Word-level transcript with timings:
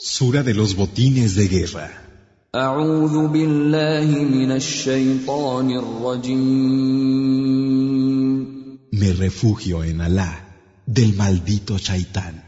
Sura 0.00 0.44
de 0.44 0.54
los 0.54 0.76
botines 0.76 1.34
de 1.34 1.48
guerra. 1.48 1.90
Me 8.92 9.12
refugio 9.12 9.82
en 9.82 10.00
Alá 10.00 10.56
del 10.86 11.14
maldito 11.14 11.78
Shaitán. 11.78 12.44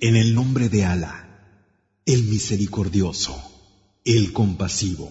En 0.00 0.16
el 0.16 0.34
nombre 0.34 0.68
de 0.68 0.84
Alá, 0.84 1.24
el 2.04 2.24
misericordioso, 2.24 3.34
el 4.04 4.34
compasivo. 4.34 5.10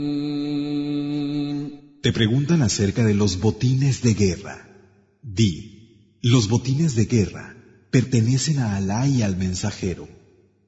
Te 2.01 2.11
preguntan 2.11 2.63
acerca 2.63 3.05
de 3.05 3.13
los 3.13 3.39
botines 3.39 4.01
de 4.01 4.15
guerra. 4.15 4.67
Di, 5.21 6.17
los 6.23 6.49
botines 6.49 6.95
de 6.95 7.05
guerra 7.05 7.55
pertenecen 7.91 8.57
a 8.57 8.75
Alá 8.75 9.07
y 9.07 9.21
al 9.21 9.37
mensajero. 9.37 10.09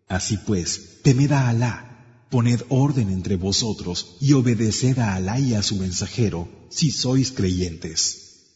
Así 0.08 0.38
pues, 0.38 1.02
temed 1.02 1.32
a 1.32 1.50
Alá, 1.50 2.28
poned 2.30 2.62
orden 2.70 3.10
entre 3.10 3.36
vosotros 3.36 4.18
y 4.22 4.34
obedeced 4.34 5.00
a 5.00 5.16
Alá 5.16 5.40
y 5.40 5.56
a 5.56 5.64
su 5.64 5.78
mensajero 5.78 6.48
si 6.70 6.92
sois 6.92 7.32
creyentes. 7.32 8.23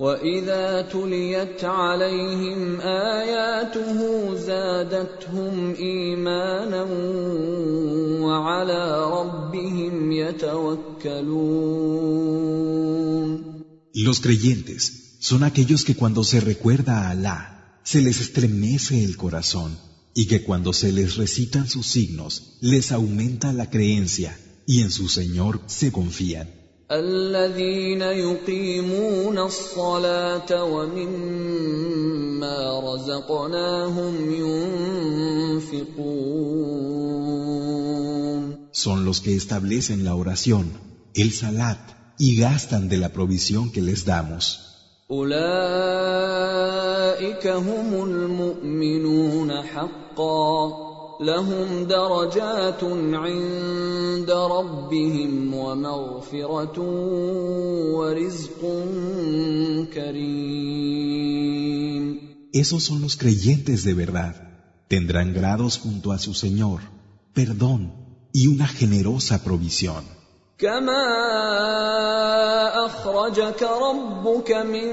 واذا 0.00 0.82
تليت 0.82 1.64
عليهم 1.64 2.80
اياته 2.80 3.98
زادتهم 4.34 5.74
ايمانا 5.74 6.82
وعلى 8.26 9.10
ربهم 9.16 10.12
يتوكلون 10.12 11.70
Los 13.92 14.20
creyentes 14.20 14.82
son 15.20 15.42
aquellos 15.42 15.84
que 15.84 15.94
cuando 15.94 16.24
se 16.24 16.40
recuerda 16.40 16.92
a 17.02 17.10
Alá, 17.10 17.40
se 17.84 18.00
les 18.00 18.20
estremece 18.20 19.04
el 19.04 19.16
corazón 19.16 19.76
y 20.14 20.26
que 20.26 20.42
cuando 20.42 20.72
se 20.72 20.92
les 20.92 21.16
recitan 21.16 21.68
sus 21.68 21.86
signos, 21.86 22.56
les 22.60 22.92
aumenta 22.92 23.52
la 23.52 23.68
creencia 23.68 24.38
y 24.66 24.80
en 24.80 24.90
su 24.90 25.08
Señor 25.08 25.60
se 25.66 25.92
confían. 25.92 26.48
الذين 26.91 28.01
يقيمون 28.01 29.37
الصلاة 29.37 30.63
ومما 30.63 31.79
رزقناهم 32.79 34.33
ينفقون 35.65 36.05
Son 38.71 39.05
los 39.05 39.21
que 39.21 39.35
establecen 39.35 40.03
la 40.03 40.13
oración, 40.15 40.71
el 41.15 41.31
salat 41.31 41.79
y 42.19 42.37
gastan 42.37 42.87
de 42.87 42.97
la 42.97 43.09
provisión 43.09 43.71
que 43.71 43.81
les 43.81 44.05
damos. 44.05 44.59
أولئك 45.11 45.47
هم 47.47 48.03
المؤمنون 48.03 49.61
حقا 49.61 50.94
لهم 51.20 51.84
درجات 51.84 52.84
عند 53.14 54.30
ربهم 54.30 55.54
ومغفرة 55.54 56.78
ورزق 57.96 58.60
كريم 59.94 61.40
Esos 62.52 62.82
son 62.82 63.00
los 63.00 63.16
creyentes 63.16 63.84
de 63.84 63.94
verdad. 63.94 64.34
Tendrán 64.88 65.32
grados 65.32 65.78
junto 65.78 66.10
a 66.10 66.18
su 66.18 66.34
Señor, 66.34 66.80
perdón 67.32 67.80
y 68.32 68.48
una 68.48 68.66
generosa 68.66 69.44
provisión. 69.44 70.04
كما 70.58 71.06
أخرجك 72.86 73.62
ربك 73.62 74.50
من 74.52 74.90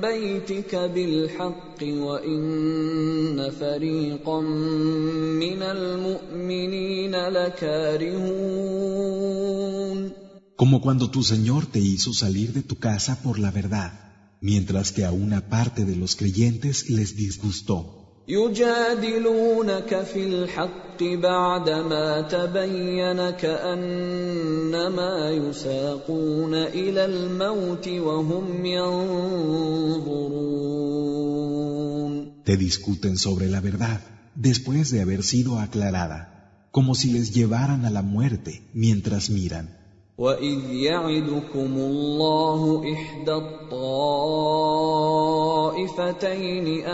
بيتك 0.00 0.74
بالحق 0.74 1.82
وإن 1.82 3.50
فريقا 3.50 4.40
من 5.44 5.62
المؤمنين 5.62 7.14
لكارهون 7.28 8.80
Como 10.60 10.76
cuando 10.82 11.10
tu 11.10 11.22
Señor 11.22 11.64
te 11.74 11.78
hizo 11.78 12.12
salir 12.12 12.52
de 12.52 12.62
tu 12.62 12.76
casa 12.78 13.22
por 13.22 13.38
la 13.38 13.50
verdad, 13.50 13.92
mientras 14.42 14.92
que 14.92 15.06
a 15.06 15.12
una 15.12 15.48
parte 15.48 15.86
de 15.86 15.96
los 15.96 16.16
creyentes 16.16 16.90
les 16.90 17.16
disgustó. 17.16 18.03
يجادلونك 18.28 20.02
في 20.02 20.24
الحق 20.24 21.02
بعدما 21.02 22.20
تبين 22.20 23.30
كأنما 23.30 25.14
يساقون 25.30 26.54
إلى 26.54 27.04
الموت 27.04 27.88
وهم 27.88 28.66
ينظرون 28.66 30.50
Te 32.44 32.56
discuten 32.56 33.16
sobre 33.16 33.46
la 33.48 33.60
verdad, 33.60 34.00
después 34.34 34.90
de 34.90 35.00
haber 35.02 35.22
sido 35.22 35.58
aclarada, 35.58 36.20
como 36.72 36.94
si 36.94 37.10
les 37.12 37.32
llevaran 37.36 37.84
a 37.84 37.90
la 37.90 38.02
muerte 38.02 38.52
mientras 38.74 39.30
miran. 39.30 39.68
وإذ 40.18 40.60
يعدكم 40.72 41.76
الله 41.76 42.82
إحدى 42.92 43.34
الطائفتين 43.34 45.13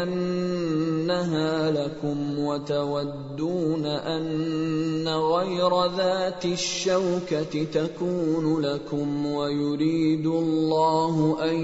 أنها 0.03 1.72
لكم 1.72 2.40
وتودون 2.40 3.86
أن 3.86 5.08
غير 5.08 5.86
ذات 5.86 6.46
الشوكة 6.46 7.64
تكون 7.64 8.62
لكم 8.62 9.25
ويريد 9.25 10.25
الله 10.25 11.38
أن 11.52 11.58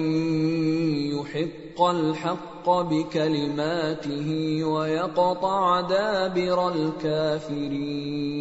يحق 1.13 1.81
الحق 1.81 2.69
بكلماته 2.69 4.63
ويقطع 4.63 5.81
دابر 5.81 6.69
الكافرين. 6.73 8.38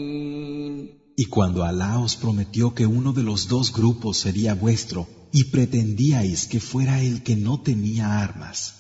Y 1.19 1.25
cuando 1.31 1.65
Alá 1.65 1.98
os 1.98 2.15
prometió 2.16 2.75
que 2.75 2.86
uno 2.86 3.15
de 3.15 3.22
los 3.22 3.48
dos 3.48 3.72
grupos 3.72 4.19
sería 4.19 4.54
vuestro, 4.54 5.06
y 5.32 5.44
pretendíais 5.44 6.47
que 6.47 6.60
fuera 6.60 7.03
el 7.03 7.22
que 7.22 7.37
no 7.37 7.60
tenía 7.60 8.20
armas. 8.20 8.75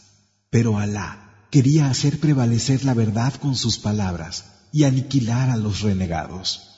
Pero 0.50 0.78
Alá 0.78 1.10
quería 1.50 1.88
hacer 1.88 2.20
prevalecer 2.20 2.84
la 2.84 2.94
verdad 2.94 3.34
con 3.34 3.54
sus 3.56 3.78
palabras 3.78 4.44
y 4.72 4.84
aniquilar 4.84 5.50
a 5.50 5.56
los 5.56 5.80
renegados. 5.80 6.76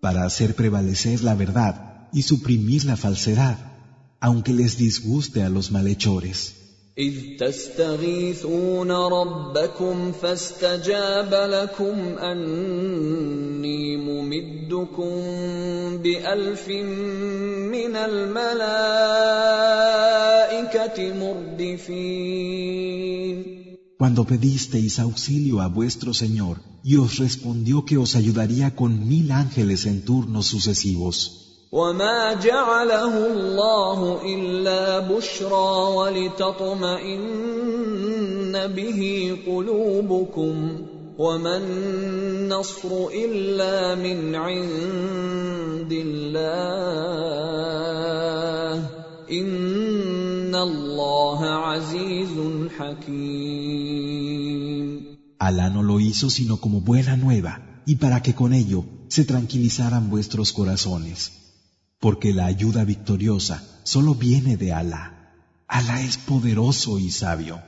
Para 0.00 0.24
hacer 0.24 0.54
prevalecer 0.54 1.22
la 1.22 1.34
verdad 1.34 2.08
y 2.12 2.22
suprimir 2.22 2.84
la 2.84 2.96
falsedad, 2.96 3.56
aunque 4.20 4.52
les 4.52 4.78
disguste 4.78 5.42
a 5.42 5.48
los 5.48 5.70
malhechores. 5.70 6.57
إذ 6.97 7.37
تستغيثون 7.39 8.91
ربكم 8.91 10.11
فاستجاب 10.11 11.33
لكم 11.33 12.17
أني 12.17 13.97
ممدكم 13.97 15.13
بألف 15.97 16.67
من 16.69 17.95
الملائكة 17.95 18.63
مردفين 21.13 22.33
Cuando 23.97 24.25
pedisteis 24.25 24.99
auxilio 24.99 25.61
a 25.61 25.67
vuestro 25.67 26.13
Señor 26.13 26.57
y 26.83 26.97
os 26.97 27.17
respondió 27.17 27.85
que 27.85 27.97
os 27.97 28.15
ayudaría 28.15 28.75
con 28.75 29.07
mil 29.07 29.31
ángeles 29.31 29.85
en 29.85 30.03
turnos 30.03 30.47
sucesivos. 30.47 31.46
وما 31.72 32.34
جعله 32.34 33.26
الله 33.26 34.20
الا 34.24 34.98
بشرى 34.98 35.92
ولتطمئن 35.96 37.36
به 38.76 39.36
قلوبكم 39.46 40.82
وما 41.18 41.56
النصر 41.56 42.88
الا 43.14 43.94
من 43.94 44.34
عند 44.34 45.92
الله 45.92 46.48
ان 49.32 50.54
الله 50.54 51.44
عزيز 51.44 52.34
حكيم 52.78 54.48
Alá 55.40 55.70
no 55.70 55.82
lo 55.84 56.00
hizo 56.00 56.30
sino 56.30 56.56
como 56.56 56.80
buena 56.80 57.16
nueva 57.16 57.52
y 57.86 57.94
para 57.96 58.22
que 58.22 58.34
con 58.34 58.52
ello 58.54 58.84
se 59.08 59.24
tranquilizaran 59.24 60.10
vuestros 60.10 60.52
corazones. 60.52 61.47
Porque 62.00 62.32
la 62.32 62.46
ayuda 62.46 62.84
victoriosa 62.84 63.62
solo 63.82 64.14
viene 64.14 64.56
de 64.56 64.72
Alá. 64.72 65.34
Alá 65.66 66.00
es 66.00 66.16
poderoso 66.16 66.98
y 66.98 67.10
sabio. 67.10 67.67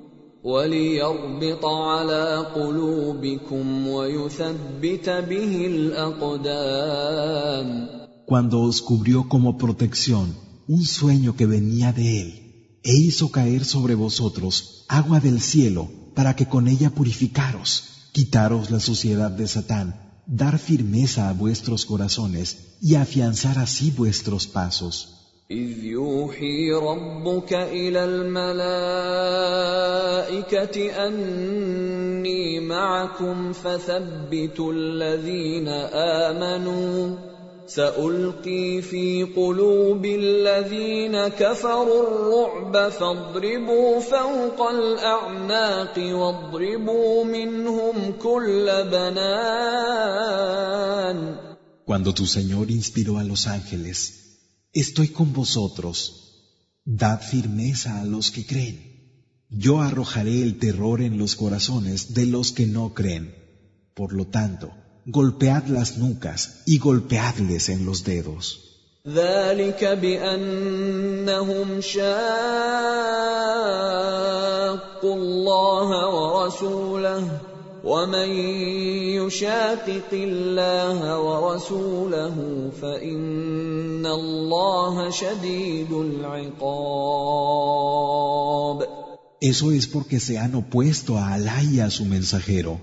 وليربط 0.44 1.64
على 1.64 2.46
قلوبكم 2.54 3.86
ويثبت 3.86 5.08
به 5.08 5.66
الأقدام 5.66 7.26
Cuando 8.26 8.60
os 8.60 8.82
cubrió 8.82 9.28
como 9.28 9.56
protección 9.56 10.34
un 10.68 10.84
sueño 10.84 11.36
que 11.36 11.46
venía 11.46 11.92
de 11.92 12.22
él, 12.22 12.80
e 12.82 12.94
hizo 12.94 13.30
caer 13.30 13.64
sobre 13.64 13.94
vosotros 13.94 14.84
agua 14.88 15.20
del 15.20 15.40
cielo 15.40 15.88
para 16.14 16.36
que 16.36 16.46
con 16.46 16.68
ella 16.68 16.90
purificaros, 16.90 17.84
quitaros 18.12 18.70
la 18.70 18.80
suciedad 18.80 19.30
de 19.30 19.48
Satán, 19.48 20.22
dar 20.26 20.58
firmeza 20.58 21.28
a 21.28 21.32
vuestros 21.32 21.84
corazones 21.84 22.76
y 22.80 22.94
afianzar 22.94 23.58
así 23.58 23.90
vuestros 23.90 24.46
pasos. 24.46 25.19
إذ 25.51 25.83
يوحي 25.83 26.71
ربك 26.71 27.53
إلى 27.53 28.05
الملائكة 28.05 28.77
أني 31.07 32.59
معكم 32.59 33.53
فثبتوا 33.53 34.73
الذين 34.73 35.67
آمنوا. 36.27 37.15
سألقي 37.67 38.81
في 38.81 39.23
قلوب 39.35 40.05
الذين 40.05 41.27
كفروا 41.27 42.03
الرعب 42.07 42.89
فاضربوا 42.89 43.99
فوق 43.99 44.69
الأعناق 44.69 45.99
واضربوا 45.99 47.23
منهم 47.23 48.13
كل 48.23 48.83
بنان. 48.91 49.91
Cuando 51.85 52.13
tu 52.13 52.25
Señor 52.25 52.71
inspiró 52.71 53.17
a 53.17 53.23
los 53.23 53.47
ángeles, 53.47 54.21
estoy 54.72 55.08
con 55.08 55.32
vosotros, 55.32 55.96
dad 56.84 57.20
firmeza 57.20 58.00
a 58.00 58.04
los 58.04 58.30
que 58.30 58.44
creen. 58.46 58.76
Yo 59.48 59.80
arrojaré 59.80 60.42
el 60.42 60.58
terror 60.58 61.00
en 61.00 61.18
los 61.18 61.36
corazones 61.36 62.14
de 62.14 62.26
los 62.26 62.52
que 62.52 62.66
no 62.66 62.94
creen. 62.94 63.34
Por 63.94 64.12
lo 64.12 64.26
tanto, 64.26 64.72
golpead 65.06 65.66
las 65.66 65.98
nucas 65.98 66.62
y 66.66 66.78
golpeadles 66.78 67.68
en 67.68 67.86
los 67.86 68.04
dedos. 68.04 68.62
ذلك 69.06 69.84
بأنهم 69.84 71.80
شاقوا 71.80 71.96
الله 75.14 76.08
ورسوله 76.14 77.49
ومن 77.84 78.28
يشاقق 79.14 80.10
الله 80.12 81.20
ورسوله 81.20 82.36
فإن 82.82 84.06
الله 84.06 85.10
شديد 85.10 85.92
العقاب 85.92 87.16
Eso 89.40 89.70
es 89.70 89.86
porque 89.86 90.18
se 90.18 90.38
han 90.38 90.54
opuesto 90.54 91.18
a 91.18 91.34
Alá 91.34 91.62
y 91.62 91.80
a 91.80 91.90
su 91.90 92.06
mensajero. 92.06 92.80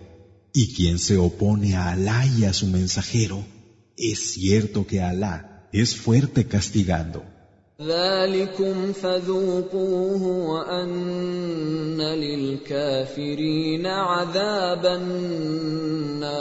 Y 0.54 0.74
quien 0.76 1.00
se 1.00 1.18
opone 1.18 1.76
a 1.76 1.92
Alá 1.92 2.28
y 2.28 2.46
a 2.46 2.54
su 2.54 2.68
mensajero, 2.68 3.44
es 3.98 4.34
cierto 4.34 4.86
que 4.86 5.02
Alá 5.02 5.68
es 5.74 5.96
fuerte 5.96 6.46
castigando. 6.46 7.24
ذلكم 7.82 8.94
فذوقوه 8.94 10.24
وأن 10.24 12.02
للكافرين 12.02 13.86
عذاب 13.86 14.86
النار 14.86 16.34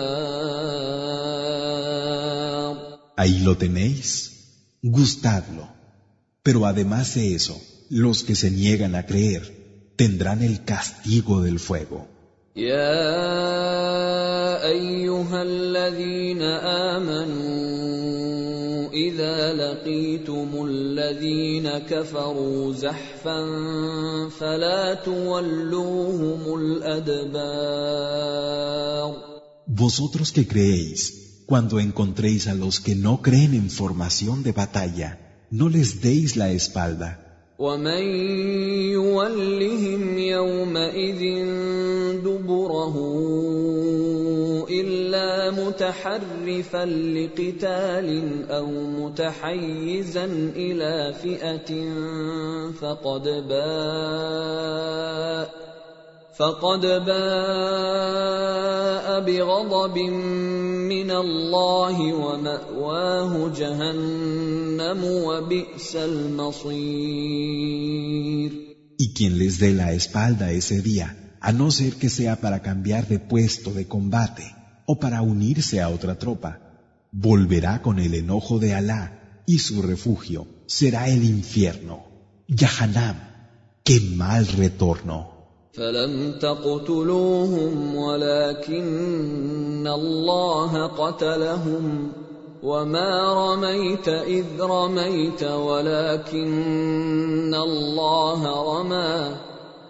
Ahí 3.16 3.38
lo 3.40 3.56
tenéis, 3.56 4.08
gustadlo. 4.82 5.69
Pero 6.43 6.66
además 6.66 7.14
de 7.14 7.34
eso, 7.37 7.56
los 7.88 8.25
que 8.25 8.34
se 8.34 8.50
niegan 8.50 8.94
a 8.96 9.06
creer 9.06 9.43
tendrán 9.96 10.43
el 10.43 10.64
castigo 10.64 11.43
del 11.43 11.58
fuego. 11.60 12.08
يا 12.56 13.02
ايها 14.69 15.43
الذين 15.43 16.43
امنوا 16.43 17.85
اذا 18.96 19.52
لقيتم 19.52 20.66
الذين 20.69 21.69
كفروا 21.78 22.72
زحفا 22.72 23.40
فلا 24.40 24.94
تولوهم 24.94 26.54
الادبار 26.60 27.93
Vosotros 29.66 30.32
que 30.32 30.44
creéis, 30.52 31.00
cuando 31.46 31.75
encontréis 31.81 32.46
a 32.46 32.54
los 32.54 32.81
que 32.81 32.94
no 32.94 33.22
creen 33.22 33.52
en 33.54 33.69
formación 33.70 34.43
de 34.43 34.52
batalla, 34.52 35.10
no 35.50 35.69
les 35.69 36.00
deis 36.02 36.37
la 36.37 36.50
espalda. 36.50 37.10
ومن 37.58 38.02
يولهم 38.93 40.19
يومئذ 40.19 41.22
دبره 42.25 42.96
إلا 44.81 45.51
متحرفا 45.51 46.85
لقتال 46.85 48.09
أو 48.51 48.68
متحيزا 48.71 50.25
إلى 50.55 51.13
فئة 51.24 51.69
فقد 52.81 53.24
باء 53.50 55.48
فقد 56.38 56.81
باء 56.81 58.27
بغضب 59.27 59.98
من 60.93 61.12
الله 61.12 62.13
ومأواه 62.13 63.51
جهنم 63.57 65.03
وبئس 65.03 65.96
المصير. 65.96 67.17
Y 69.00 69.13
quien 69.13 69.38
les 69.38 69.60
dé 69.60 69.74
la 69.74 69.93
espalda 69.93 70.51
ese 70.51 70.81
día, 70.81 71.15
a 71.41 71.51
no 71.51 71.72
ser 71.72 71.93
que 71.96 72.10
sea 72.10 72.36
para 72.36 72.62
cambiar 72.62 73.07
de 73.07 73.19
puesto 73.19 73.72
de 73.72 73.88
combate 73.88 74.56
o 74.87 74.99
para 74.99 75.23
unirse 75.23 75.80
a 75.80 75.88
otra 75.88 76.18
tropa, 76.18 76.59
volverá 77.12 77.82
con 77.82 77.99
el 77.99 78.14
enojo 78.14 78.59
de 78.59 78.75
Alá 78.75 79.42
y 79.47 79.59
su 79.59 79.82
refugio 79.82 80.47
será 80.66 81.09
el 81.09 81.25
infierno. 81.25 82.04
Yahanam, 82.49 83.16
qué 83.85 84.00
mal 84.00 84.47
retorno. 84.47 85.32
فلم 85.73 86.38
تقتلوهم 86.38 87.94
ولكن 87.97 89.87
الله 89.87 90.87
قتلهم 90.87 92.12
وما 92.62 93.32
رميت 93.32 94.09
اذ 94.09 94.44
رميت 94.61 95.42
ولكن 95.42 96.44
الله 97.54 98.42
رمى 98.73 99.37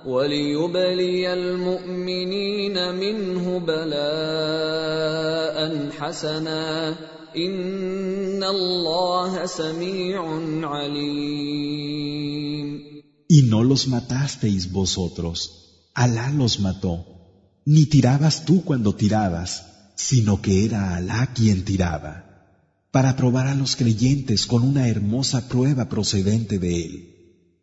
وليبلي 0.07 1.33
المؤمنين 1.33 2.95
منه 2.95 3.59
بلاء 3.59 5.57
حسنا 5.90 6.97
ان 7.37 8.45
الله 8.45 9.47
سميع 9.47 10.23
عليم 10.69 12.12
Y 13.28 13.42
no 13.52 13.61
los 13.64 13.88
matasteis 13.88 14.71
vosotros, 14.73 15.37
Alá 15.95 16.31
los 16.31 16.61
mató. 16.61 16.95
Ni 17.64 17.87
tirabas 17.87 18.45
tú 18.45 18.62
cuando 18.62 18.95
tirabas, 18.95 19.50
sino 19.95 20.42
que 20.42 20.66
era 20.66 20.95
Alá 20.97 21.33
quien 21.33 21.64
tiraba, 21.64 22.14
para 22.90 23.16
probar 23.16 23.47
a 23.47 23.54
los 23.54 23.76
creyentes 23.76 24.47
con 24.47 24.62
una 24.64 24.87
hermosa 24.87 25.49
prueba 25.49 25.88
procedente 25.88 26.59
de 26.59 26.85
él. 26.85 26.92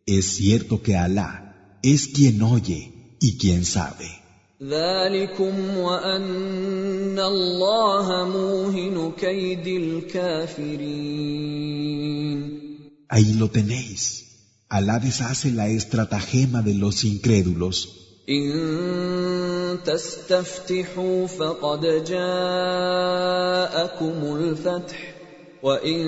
Es 0.08 0.26
cierto 0.38 0.82
que 0.82 0.98
Alá 0.98 1.43
es 1.84 2.08
quien 2.08 2.42
oye 2.42 3.18
y 3.20 3.38
quien 3.38 3.66
sabe. 3.66 4.20
ذلكم 4.62 5.78
وان 5.78 7.20
الله 7.20 8.26
موهن 8.26 9.12
كيد 9.18 9.68
الكافرين 9.68 11.00
Ahí 13.08 13.34
lo 13.34 13.50
tenéis. 13.50 14.26
Alá 14.70 15.00
deshace 15.00 15.52
la 15.52 15.68
estratagema 15.70 16.62
de 16.62 16.76
los 16.76 17.04
incrédulos. 17.06 17.88
ان 18.30 19.78
تستفتحوا 19.86 21.28
فقد 21.28 22.04
جاءكم 22.04 23.16
الفتح 24.36 25.16
وان 25.64 26.06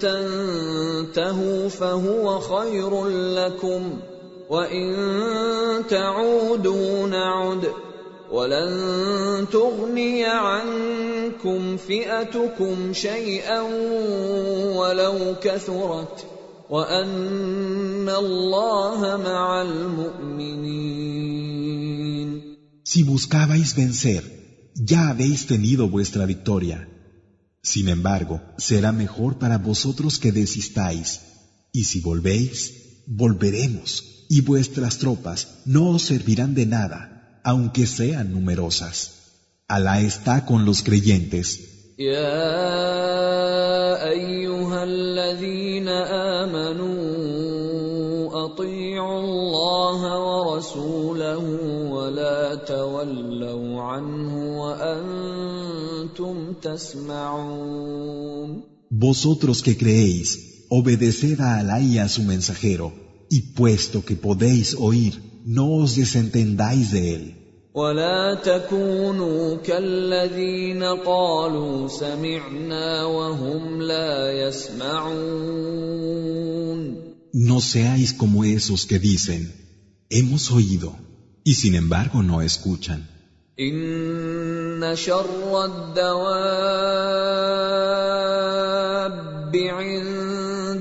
تنتهوا 0.00 1.68
فهو 1.68 2.40
خير 2.40 3.06
لكم 3.08 4.00
وان 4.50 5.86
تعودوا 5.90 7.08
نعد 7.08 7.72
ولن 8.30 9.46
تغني 9.52 10.24
عنكم 10.24 11.76
فئتكم 11.76 12.92
شيئا 12.92 13.60
ولو 14.76 15.34
كثرت 15.42 16.26
وان 16.70 18.08
الله 18.08 19.16
مع 19.16 19.62
المؤمنين 19.62 21.06
Si 22.92 23.02
buscabais 23.02 23.74
vencer, 23.74 24.22
ya 24.92 25.08
habéis 25.10 25.46
tenido 25.46 25.88
vuestra 25.88 26.24
victoria. 26.24 26.88
Sin 27.72 27.88
embargo, 27.88 28.40
será 28.58 28.92
mejor 28.92 29.38
para 29.38 29.58
vosotros 29.58 30.20
que 30.20 30.30
desistáis. 30.30 31.20
Y 31.72 31.82
si 31.90 32.00
volvéis, 32.00 32.58
volveremos, 33.06 33.88
y 34.30 34.40
vuestras 34.40 34.98
tropas 34.98 35.38
no 35.64 35.90
os 35.90 36.02
servirán 36.02 36.54
de 36.54 36.66
nada, 36.66 37.40
aunque 37.44 37.86
sean 37.86 38.32
numerosas. 38.32 38.96
Alá 39.68 40.00
está 40.00 40.44
con 40.44 40.64
los 40.64 40.82
creyentes. 40.82 41.48
يا 41.98 43.16
ايها 44.10 44.84
الذين 44.84 45.88
امنوا 45.88 46.96
اطيعوا 48.44 49.20
الله 49.20 50.00
ورسوله 50.20 51.38
ولا 51.90 52.54
تولوا 52.54 53.82
عنه 53.82 54.60
وانتم 54.60 56.52
تسمعون 56.62 57.96
Vosotros 58.90 59.62
que 59.62 59.76
creéis, 59.76 60.28
obedeced 60.68 61.40
a 61.40 61.58
Alá 61.58 61.80
y 61.80 61.98
a 61.98 62.08
su 62.08 62.22
mensajero, 62.22 62.92
y 63.30 63.38
puesto 63.58 64.04
que 64.04 64.16
podéis 64.16 64.74
oír, 64.78 65.14
no 65.44 65.76
os 65.76 65.96
desentendáis 65.96 66.90
de 66.92 67.14
él. 67.14 67.34
ولا 67.74 68.34
تكونوا 68.34 69.56
كالذين 69.56 70.82
قالوا 70.82 71.88
سمعنا 71.88 73.04
وهم 73.04 73.82
لا 73.82 74.32
يسمعون 74.32 75.86
No 77.34 77.60
seáis 77.60 78.14
como 78.14 78.44
esos 78.44 78.86
que 78.86 78.98
dicen, 78.98 79.52
hemos 80.08 80.50
oído, 80.50 80.96
y 81.44 81.52
sin 81.54 81.74
embargo 81.74 82.22
no 82.22 82.40
escuchan. 82.40 83.04
ان 83.60 84.96
شر 84.96 85.64
الدواب 85.64 86.66
عند 89.56 90.19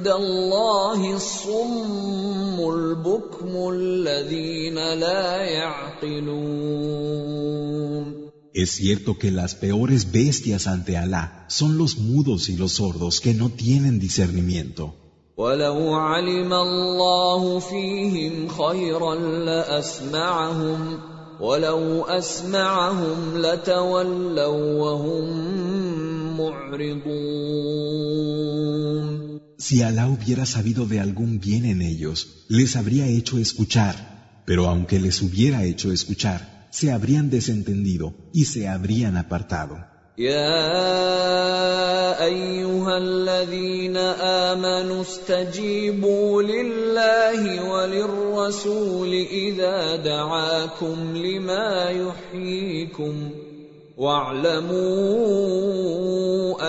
الله 0.07 1.15
الصم 1.15 2.59
البكم 2.73 3.71
الذين 3.73 4.75
لا 4.75 5.43
يعقلون 5.43 6.75
Es 8.53 8.69
cierto 8.71 9.17
que 9.17 9.31
las 9.31 9.53
peores 9.53 10.13
bestias 10.13 10.67
ante 10.67 10.95
Alá 10.95 11.45
son 11.49 11.77
los 11.77 11.97
mudos 11.97 12.47
y 12.47 12.55
los 12.55 12.71
sordos 12.73 13.19
que 13.19 13.33
no 13.33 13.49
tienen 13.49 13.99
discernimiento. 13.99 14.93
ولو 15.37 15.93
علم 15.93 16.53
الله 16.53 17.59
فيهم 17.59 18.47
خيرا 18.47 19.15
لاسمعهم 19.15 20.99
ولو 21.41 22.03
اسمعهم 22.03 23.37
لتولوا 23.37 24.81
وهم 24.81 25.27
معرضون 26.37 27.95
Si 29.59 29.81
Alá 29.81 30.07
hubiera 30.07 30.45
sabido 30.45 30.85
de 30.85 30.99
algún 30.99 31.39
bien 31.39 31.65
en 31.65 31.81
ellos, 31.81 32.45
les 32.49 32.75
habría 32.75 33.07
hecho 33.07 33.37
escuchar, 33.37 34.43
pero 34.45 34.67
aunque 34.67 34.99
les 34.99 35.21
hubiera 35.21 35.63
hecho 35.63 35.91
escuchar, 35.91 36.67
se 36.71 36.91
habrían 36.91 37.29
desentendido 37.29 38.13
y 38.33 38.45
se 38.45 38.67
habrían 38.67 39.17
apartado. 39.17 39.95
يا 40.17 40.63
ايها 42.23 42.97
الذين 42.97 43.97
امنوا 43.97 45.01
استجيبوا 45.01 46.43
لله 46.43 47.69
وللرسول 47.69 49.13
اذا 49.13 49.95
دعاكم 49.95 51.17
لما 51.17 51.89
يحييكم 51.89 53.29
واعلموا 53.99 54.75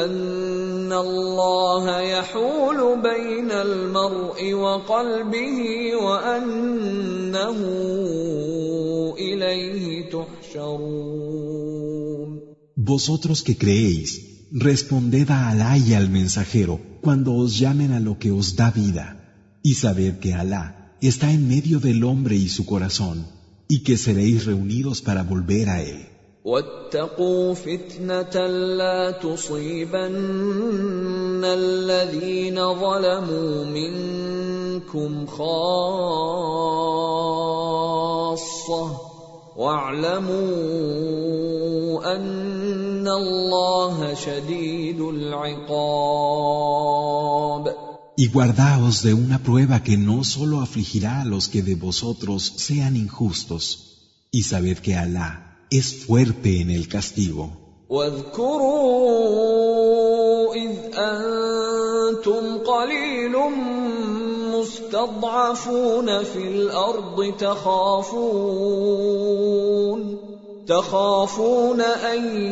ان 0.05 0.93
الله 0.93 2.01
يحول 2.01 3.03
بين 3.03 3.51
المرء 3.51 4.53
وقلبه 4.53 5.61
وانه 5.97 7.57
اليه 9.19 10.11
تحشرون 10.11 11.27
Vosotros 12.77 13.43
que 13.43 13.57
creéis, 13.57 14.11
responded 14.53 15.31
a 15.31 15.49
Alá 15.51 15.77
y 15.77 15.95
al 15.95 16.09
mensajero 16.09 16.79
cuando 17.01 17.35
os 17.35 17.59
llamen 17.59 17.91
a 17.93 18.01
lo 18.01 18.19
que 18.19 18.31
os 18.31 18.55
da 18.55 18.71
vida, 18.71 19.07
y 19.63 19.75
sabed 19.75 20.19
que 20.21 20.35
Alá 20.35 20.95
está 21.01 21.33
en 21.33 21.49
medio 21.49 21.81
del 21.81 22.05
hombre 22.05 22.37
y 22.37 22.49
su 22.49 22.65
corazón, 22.65 23.27
y 23.69 23.83
que 23.83 23.97
seréis 23.97 24.45
reunidos 24.45 25.03
para 25.03 25.25
volver 25.25 25.69
a 25.69 25.83
él. 25.83 26.10
واتقوا 26.46 27.54
فتنه 27.54 28.48
لا 28.78 29.12
تصيبن 29.12 30.16
الذين 31.46 32.56
ظلموا 32.74 33.66
منكم 33.66 35.26
خاصه 35.26 36.22
واعلموا 39.58 40.42
ان 42.16 43.08
الله 43.08 44.14
شديد 44.14 45.02
العقاب 45.02 45.82
Y 48.18 48.28
guardaos 48.28 49.04
de 49.04 49.14
una 49.14 49.40
prueba 49.40 49.84
que 49.84 49.96
no 49.98 50.24
solo 50.24 50.60
afligirá 50.60 51.22
a 51.22 51.26
los 51.26 51.48
que 51.48 51.62
de 51.64 51.76
vosotros 51.76 52.42
sean 52.58 52.96
injustos, 52.96 53.64
y 54.32 54.44
sabed 54.44 54.80
que 54.80 54.96
Alá 54.96 55.51
es 55.72 56.06
fuerte 56.06 56.62
en 56.62 56.70
el 56.70 56.88
castigo. 56.88 57.50
واذكروا 57.92 58.72
إذ 60.56 60.72
أنتم 60.96 62.58
قليل 62.58 63.36
مستضعفون 64.56 66.24
في 66.24 66.48
الأرض 66.48 67.34
تخافون 67.40 68.62
تخافون 70.68 71.82
أن 71.82 72.46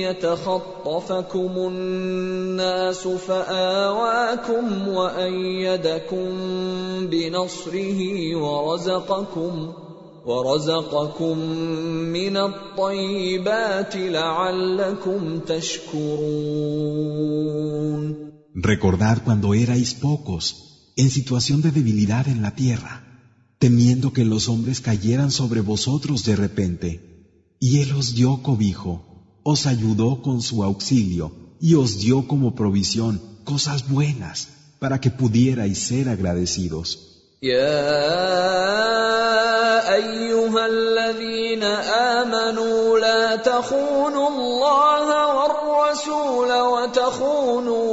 يتخطفكم 0.00 1.52
الناس 1.56 3.08
فآواكم 3.08 4.88
وأيدكم 4.88 6.28
بنصره 7.06 8.00
ورزقكم 8.36 9.72
ورزقكم 10.25 11.37
من 12.17 12.37
الطيبات 12.37 13.95
لعلكم 13.95 15.39
تشكرون 15.39 16.85
Recordad 18.55 19.17
cuando 19.25 19.53
erais 19.53 19.93
pocos, 19.93 20.43
en 20.95 21.09
situación 21.09 21.61
de 21.61 21.71
debilidad 21.71 22.25
en 22.29 22.41
la 22.41 22.55
tierra, 22.55 22.93
temiendo 23.59 24.13
que 24.13 24.23
los 24.23 24.47
hombres 24.47 24.79
cayeran 24.79 25.29
sobre 25.29 25.59
vosotros 25.59 26.23
de 26.23 26.35
repente, 26.37 26.89
y 27.59 27.79
Él 27.81 27.91
os 27.91 28.15
dio 28.15 28.41
cobijo, 28.41 28.93
os 29.43 29.65
ayudó 29.65 30.21
con 30.21 30.41
su 30.41 30.63
auxilio, 30.63 31.25
y 31.59 31.73
os 31.75 31.99
dio 31.99 32.27
como 32.27 32.55
provisión 32.55 33.21
cosas 33.43 33.89
buenas, 33.89 34.47
para 34.79 35.01
que 35.01 35.11
pudierais 35.11 35.77
ser 35.77 36.07
agradecidos. 36.09 37.08
يا 37.43 38.95
ايها 39.95 40.65
الذين 40.65 41.63
امنوا 41.63 42.99
لا 42.99 43.35
تخونوا 43.35 44.29
الله 44.29 45.07
والرسول 45.37 46.51
وتخونوا 46.73 47.85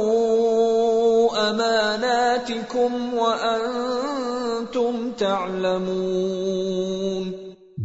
اماناتكم 1.49 3.13
وانتم 3.13 5.11
تعلمون 5.11 6.63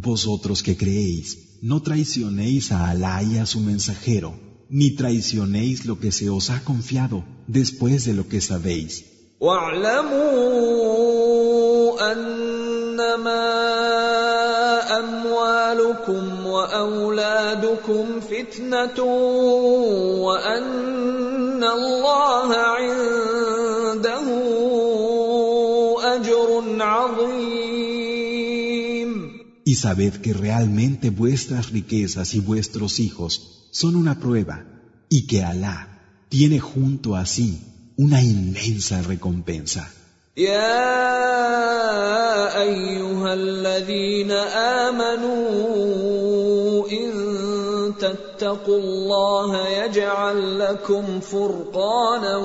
Vosotros 0.08 0.62
que 0.62 0.74
creéis, 0.82 1.26
no 1.70 1.76
traicionéis 1.82 2.64
a 2.72 2.88
Alá 2.90 3.22
y 3.22 3.36
a 3.38 3.46
su 3.52 3.60
mensajero, 3.60 4.30
ni 4.70 4.88
traicionéis 5.00 5.84
lo 5.86 5.98
que 5.98 6.12
se 6.12 6.30
os 6.30 6.50
ha 6.50 6.62
confiado 6.64 7.24
después 7.46 8.04
de 8.06 8.14
lo 8.14 8.28
que 8.28 8.40
sabéis. 8.40 9.04
واعلموا 9.40 11.11
انما 12.12 13.44
اموالكم 14.98 16.46
واولادكم 16.46 18.20
فتنه 18.20 19.04
وان 20.24 21.64
الله 21.64 22.56
عنده 22.56 24.26
اجر 26.14 26.48
عظيم 26.80 28.08
Y 29.64 29.74
sabed 29.74 30.22
que 30.22 30.32
realmente 30.32 31.10
vuestras 31.10 31.70
riquezas 31.70 32.34
y 32.34 32.40
vuestros 32.40 33.00
hijos 33.00 33.68
son 33.70 33.96
una 33.96 34.18
prueba, 34.18 34.64
y 35.10 35.26
que 35.26 35.44
Alá 35.44 35.78
tiene 36.30 36.58
junto 36.58 37.16
a 37.16 37.26
sí 37.26 37.50
una 37.96 38.22
inmensa 38.22 39.02
recompensa. 39.02 39.90
يا 40.37 40.65
أيها 42.61 43.33
الذين 43.33 44.31
آمنوا 44.81 45.37
إن 46.89 47.13
تتقوا 47.99 48.77
الله 48.77 49.67
يجعل 49.67 50.59
لكم 50.59 51.19
فرقانا 51.19 52.37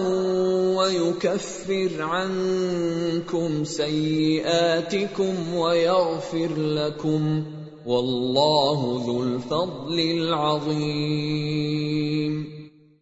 ويكفر 0.76 2.02
عنكم 2.02 3.64
سيئاتكم 3.64 5.54
ويغفر 5.54 6.56
لكم 6.56 7.44
والله 7.86 9.02
ذو 9.06 9.22
الفضل 9.22 10.00
العظيم. 10.00 11.08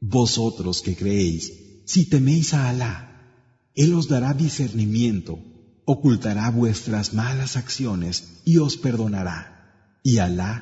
Vosotros 0.00 0.81
que 0.81 0.95
creéis, 0.95 1.50
si 1.85 2.09
teméis 2.09 2.55
a 2.55 2.69
Alá, 2.71 3.15
Él 3.75 3.93
os 3.93 4.08
dará 4.08 4.34
discernimiento, 4.34 5.39
ocultará 5.86 6.50
vuestras 6.51 7.13
malas 7.13 7.55
acciones 7.58 8.41
y 8.46 8.58
os 8.58 8.77
perdonará. 8.77 9.39
Y 10.03 10.17
Alá 10.17 10.53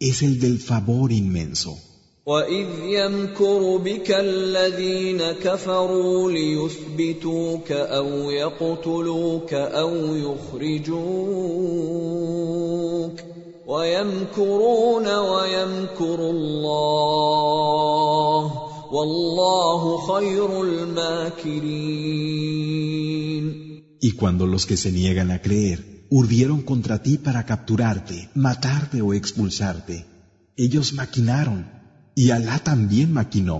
es 0.00 0.22
el 0.22 0.40
del 0.40 0.58
favor 0.58 1.12
inmenso. 1.12 1.78
وَإِذْ 2.26 2.68
يَمْكُرُ 2.84 3.78
بِكَ 3.78 4.10
الَّذِينَ 4.10 5.32
كَفَرُوا 5.32 6.30
لِيُثْبِتُوكَ 6.32 7.72
أَوْ 7.72 8.30
يَقْتُلُوكَ 8.30 9.54
أَوْ 9.54 10.14
يُخْرِجُوكَ 10.14 11.00
وَيَمْكُرُونَ 13.66 15.06
وَيَمْكُرُ 15.06 16.30
اللَّهُ 16.30 17.90
وَاللَّهُ 17.90 18.40
خَيْرُ 18.40 18.63
الْمَاكِرِينَ 18.63 18.63
Y 24.00 24.12
cuando 24.12 24.46
los 24.46 24.66
que 24.66 24.76
se 24.76 24.92
niegan 24.92 25.30
a 25.30 25.42
creer 25.42 26.06
urdieron 26.10 26.62
contra 26.62 27.02
ti 27.02 27.18
para 27.18 27.44
capturarte, 27.46 28.30
matarte 28.34 29.00
o 29.02 29.14
expulsarte, 29.14 30.06
ellos 30.56 30.92
maquinaron, 30.92 31.60
y 32.14 32.30
Alá 32.30 32.58
también 32.58 33.12
maquinó, 33.12 33.58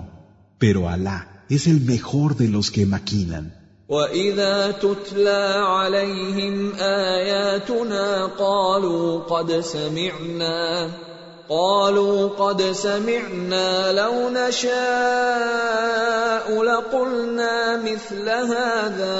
pero 0.59 0.89
Alá 0.89 1.45
es 1.49 1.67
el 1.67 1.81
mejor 1.81 2.37
de 2.37 2.49
los 2.49 2.71
que 2.71 2.87
maquinan. 2.87 3.45
وَإِذَا 3.91 4.71
تُتْلَى 4.79 5.43
عَلَيْهِمْ 5.67 6.73
آيَاتُنَا 6.79 8.27
قَالُوا 8.39 9.21
قَدْ 9.27 9.61
سَمِعْنَا 9.61 10.91
قالوا 11.51 12.29
قد 12.29 12.63
سمعنا 12.73 13.93
لو 13.93 14.31
نشاء 14.31 14.71
لقلنا 16.63 17.83
مثل 17.83 18.29
هذا 18.29 19.19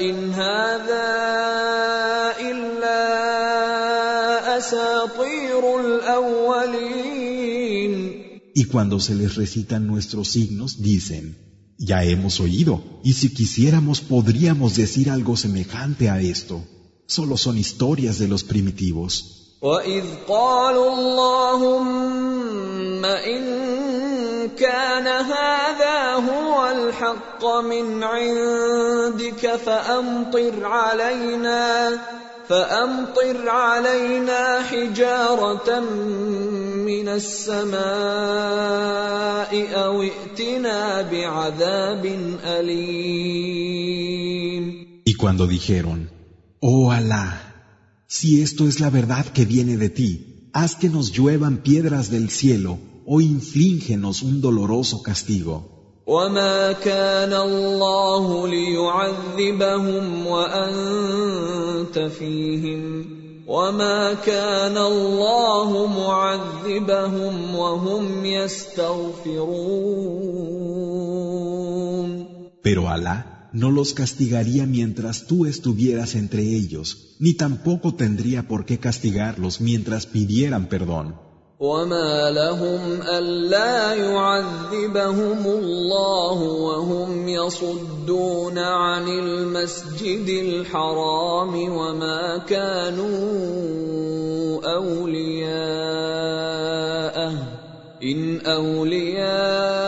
إن 0.00 0.30
هذا 0.30 1.10
إلا 2.40 3.02
أساطير 4.58 5.80
الأولين 5.80 7.26
Y 8.54 8.64
cuando 8.64 9.00
se 9.00 9.14
les 9.14 9.34
recitan 9.34 9.86
nuestros 9.86 10.28
signos, 10.28 10.80
dicen, 10.80 11.24
ya 11.78 12.04
hemos 12.04 12.40
oído, 12.40 12.82
y 13.04 13.12
si 13.12 13.34
quisiéramos 13.34 14.00
podríamos 14.00 14.76
decir 14.76 15.10
algo 15.10 15.36
semejante 15.36 16.08
a 16.08 16.20
esto. 16.22 16.64
Solo 17.06 17.36
son 17.36 17.58
historias 17.58 18.18
de 18.18 18.28
los 18.28 18.44
primitivos. 18.44 19.39
وَإِذْ 19.61 20.03
قَالُوا 20.27 20.93
اللَّهُمَّ 20.93 23.05
إِن 23.05 23.43
كَانَ 24.57 25.07
هَذَا 25.07 26.13
هُوَ 26.13 26.71
الْحَقَّ 26.71 27.45
مِنْ 27.45 28.03
عِندِكَ 28.03 29.55
فَأَمْطِرْ 29.55 30.65
عَلَيْنَا 30.65 31.99
فأمطر 32.51 33.49
علينا 33.49 34.61
حجارة 34.61 35.79
من 36.83 37.07
السماء 37.07 37.81
أو 39.85 40.01
ائتنا 40.01 41.01
بعذاب 41.01 42.05
أليم. 42.45 43.91
Y 45.05 45.13
cuando 45.15 45.47
dijeron, 45.47 46.09
Oh 46.59 46.91
Alá, 46.91 47.40
si 48.10 48.40
esto 48.40 48.66
es 48.68 48.80
la 48.80 48.90
verdad 48.90 49.26
que 49.26 49.44
viene 49.44 49.76
de 49.76 49.90
ti, 49.90 50.50
haz 50.52 50.76
que 50.76 50.88
nos 50.88 51.12
lluevan 51.12 51.58
piedras 51.58 52.10
del 52.10 52.30
cielo 52.30 52.78
o 53.04 53.20
inflíngenos 53.20 54.22
un 54.22 54.40
doloroso 54.40 55.02
castigo. 55.02 55.76
وما 56.06 56.72
كان 56.72 57.32
الله 57.32 58.48
ليعذبهم 58.48 60.26
وانت 60.26 61.98
فيهم 61.98 63.06
وما 63.46 64.14
كان 64.14 64.78
الله 64.78 65.86
معذبهم 65.86 67.54
وهم 67.56 68.24
يستغفرون 68.24 69.66
Pero 72.62 72.88
Alá 72.88 73.29
no 73.52 73.70
los 73.70 73.94
castigaría 73.94 74.66
mientras 74.66 75.26
tú 75.26 75.46
estuvieras 75.46 76.14
entre 76.14 76.42
ellos, 76.42 77.16
ni 77.18 77.34
tampoco 77.34 77.94
tendría 77.94 78.48
por 78.48 78.66
qué 78.66 78.78
castigarlos 78.78 79.60
mientras 79.60 80.06
pidieran 80.06 80.66
perdón. 80.68 81.26
وما 81.60 82.30
لهم 82.30 83.02
الا 83.02 83.94
يعذبهم 83.94 85.46
الله 85.46 86.38
وهم 86.42 87.28
يصدون 87.28 88.58
عن 88.58 89.08
المسجد 89.08 90.28
الحرام 90.28 91.54
وما 91.72 92.38
كانوا 92.38 93.16
اولياءه 94.74 95.96
ان 98.02 98.40
اولياؤه 98.46 99.86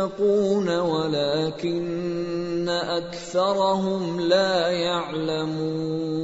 المتقون 0.00 0.68
ولكن 0.68 2.68
اكثرهم 2.68 4.20
لا 4.20 4.68
يعلمون 4.68 6.16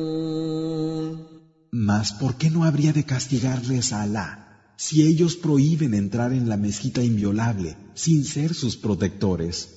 Mas 1.75 2.13
¿por 2.13 2.37
qué 2.37 2.51
no 2.51 2.65
habría 2.65 2.93
de 2.93 3.05
castigarles 3.05 3.93
a 3.93 4.03
Alá 4.03 4.29
si 4.77 5.03
ellos 5.11 5.37
prohíben 5.37 5.95
entrar 5.95 6.33
en 6.33 6.49
la 6.49 6.57
mezquita 6.57 7.03
inviolable 7.03 7.77
sin 7.95 8.25
ser 8.25 8.55
sus 8.55 8.77
protectores? 8.77 9.69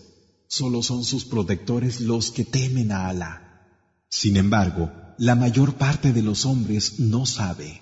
Solo 0.47 0.83
son 0.83 1.03
sus 1.03 1.25
protectores 1.25 2.01
los 2.01 2.31
que 2.31 2.43
temen 2.43 2.91
a 2.91 3.07
Alá. 3.07 3.33
Sin 4.09 4.37
embargo, 4.37 4.91
la 5.17 5.35
mayor 5.35 5.73
parte 5.75 6.13
de 6.13 6.21
los 6.21 6.45
hombres 6.45 6.99
no 6.99 7.25
sabe. 7.25 7.81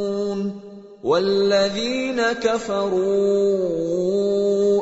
والذين 1.02 2.32
كفروا 2.32 3.66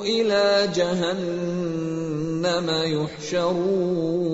الى 0.05 0.68
جهنم 0.74 2.70
يحشرون 2.85 4.24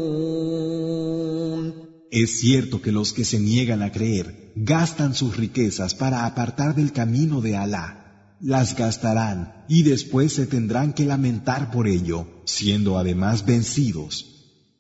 Es 2.13 2.41
cierto 2.41 2.83
que 2.83 2.91
los 2.91 3.13
que 3.13 3.25
se 3.25 3.39
niegan 3.39 3.83
a 3.83 3.93
creer 3.93 4.53
gastan 4.57 5.15
sus 5.15 5.37
riquezas 5.37 5.95
para 5.95 6.27
apartar 6.27 6.75
del 6.75 6.91
camino 6.93 7.41
de 7.41 7.57
Alá. 7.57 8.37
Las 8.41 8.77
gastarán 8.77 9.65
y 9.69 9.85
después 9.85 10.33
se 10.33 10.47
tendrán 10.47 10.93
que 10.93 11.05
lamentar 11.05 11.71
por 11.71 11.87
ello, 11.87 12.27
siendo 12.47 12.99
además 12.99 13.47
vencidos. 13.47 14.13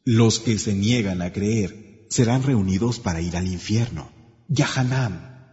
Los 0.04 0.40
que 0.40 0.58
se 0.58 0.74
niegan 0.74 1.22
a 1.22 1.32
creer 1.32 2.06
serán 2.08 2.42
reunidos 2.42 2.98
para 2.98 3.20
ir 3.20 3.36
al 3.36 3.46
infierno. 3.46 4.10
Yahanam. 4.48 5.14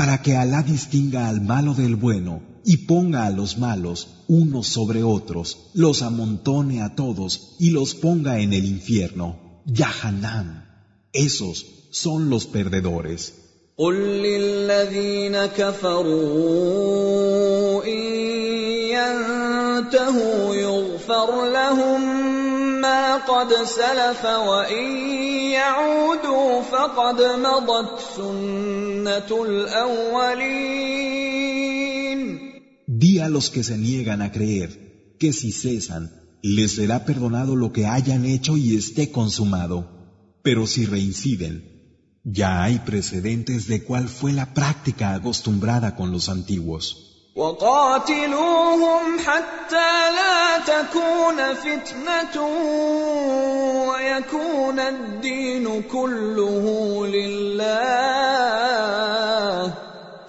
Para 0.00 0.22
que 0.22 0.34
Alá 0.34 0.62
distinga 0.62 1.28
al 1.28 1.42
malo 1.42 1.74
del 1.74 1.94
bueno 1.94 2.40
y 2.64 2.86
ponga 2.90 3.26
a 3.26 3.30
los 3.30 3.58
malos 3.58 4.08
unos 4.28 4.66
sobre 4.66 5.02
otros, 5.02 5.68
los 5.74 6.00
amontone 6.00 6.80
a 6.80 6.94
todos 6.94 7.56
y 7.58 7.68
los 7.68 7.94
ponga 7.94 8.40
en 8.40 8.54
el 8.54 8.64
infierno. 8.64 9.60
Yahanam. 9.66 10.64
Esos 11.12 11.66
son 11.90 12.30
los 12.30 12.46
perdedores. 12.46 13.34
قد 23.29 23.53
سلف 23.63 24.25
وإن 24.25 24.85
يعودوا 25.51 26.61
فقد 26.61 27.21
مضت 27.21 27.99
سنة 28.17 29.43
الأولين 29.43 30.85
Di 32.87 33.19
a 33.19 33.29
los 33.29 33.49
que 33.49 33.63
se 33.63 33.77
niegan 33.77 34.21
a 34.21 34.31
creer 34.31 34.69
que 35.19 35.33
si 35.33 35.51
cesan, 35.51 36.03
les 36.41 36.75
será 36.75 37.05
perdonado 37.05 37.55
lo 37.55 37.71
que 37.71 37.85
hayan 37.85 38.25
hecho 38.25 38.55
y 38.57 38.75
esté 38.75 39.11
consumado. 39.11 39.77
Pero 40.43 40.67
si 40.67 40.85
reinciden, 40.85 41.53
ya 42.23 42.63
hay 42.63 42.79
precedentes 42.79 43.67
de 43.67 43.83
cuál 43.83 44.07
fue 44.07 44.31
la 44.33 44.53
práctica 44.53 45.13
acostumbrada 45.13 45.95
con 45.95 46.11
los 46.11 46.29
antiguos. 46.29 47.08
وقاتلوهم 47.36 49.18
حتى 49.18 50.10
لا 50.10 50.58
تكون 50.66 51.54
فتنة 51.54 52.46
ويكون 53.90 54.80
الدين 54.80 55.82
كله 55.82 57.06
لله. 57.06 57.70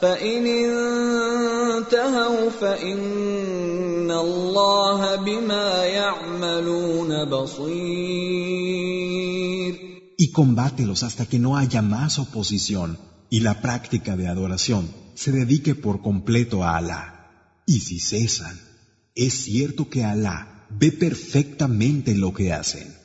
فإن 0.02 0.46
انتهوا 0.46 2.50
فإن 2.50 4.12
الله 4.12 5.16
بما 5.16 5.86
يعملون 5.86 7.26
بصير. 7.26 7.82
Y 10.32 10.34
combátelos 10.34 11.04
hasta 11.04 11.26
que 11.26 11.39
no 11.39 11.58
haya 11.58 11.82
más 11.82 12.17
oposición 12.17 12.98
y 13.30 13.41
la 13.41 13.60
práctica 13.60 14.15
de 14.15 14.30
adoración 14.30 14.89
se 15.13 15.34
dedique 15.34 15.76
por 15.76 16.02
completo 16.02 16.63
a 16.63 16.78
Alá. 16.78 17.62
Y 17.65 17.82
si 17.82 18.00
cesan, 18.00 18.58
es 19.13 19.34
cierto 19.34 19.89
que 19.89 20.06
Alá 20.06 20.67
ve 20.70 20.94
perfectamente 20.94 22.15
lo 22.15 22.34
que 22.34 22.54
hacen. 22.54 22.96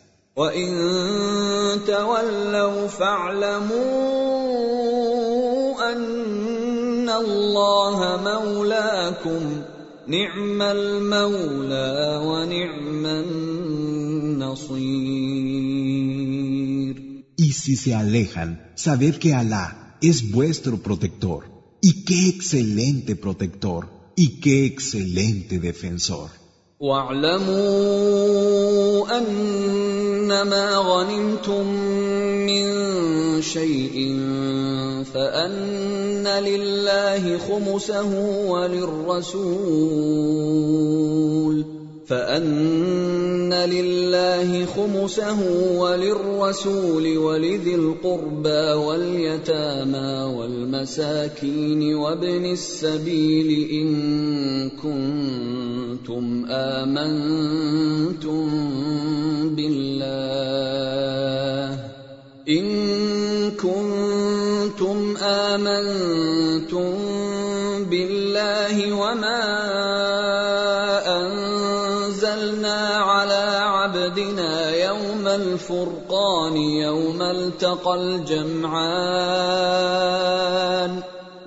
si 17.56 17.76
se 17.76 17.96
alejan, 17.96 18.72
sabed 18.76 19.16
que 19.16 19.34
Alá 19.34 19.98
es 20.02 20.32
vuestro 20.32 20.78
protector. 20.78 21.46
Y 21.82 22.04
qué 22.06 22.30
excelente 22.30 23.16
protector. 23.16 23.90
Y 24.16 24.40
qué 24.40 24.66
excelente 24.66 25.60
defensor. 25.60 26.30
واعلموا 26.82 27.52
انما 29.18 30.76
غنمتم 30.76 31.68
من 32.46 32.66
شيء 33.42 34.18
فان 35.14 36.28
لله 36.28 37.38
خمسه 37.38 38.12
وللرسول 38.48 39.42
فان 42.07 43.53
لله 43.53 44.67
خمسه 44.67 45.41
وللرسول 45.79 47.19
ولذي 47.19 47.75
القربى 47.75 48.73
واليتامى 48.73 50.35
والمساكين 50.37 51.95
وابن 51.95 52.45
السبيل 52.45 53.71
ان 53.71 53.91
كنتم 54.71 56.47
امنتم 56.51 58.47
بالله 59.57 60.87
ان 62.49 62.67
كنتم 63.51 65.17
امنتم 65.17 66.95
بالله 67.91 68.93
وما 68.93 70.56
عبدنا 74.26 74.76
يوم 74.76 75.28
الفرقان 75.28 76.58
يوم 76.58 77.22
التقى 77.22 77.96
الجمعان 78.04 78.72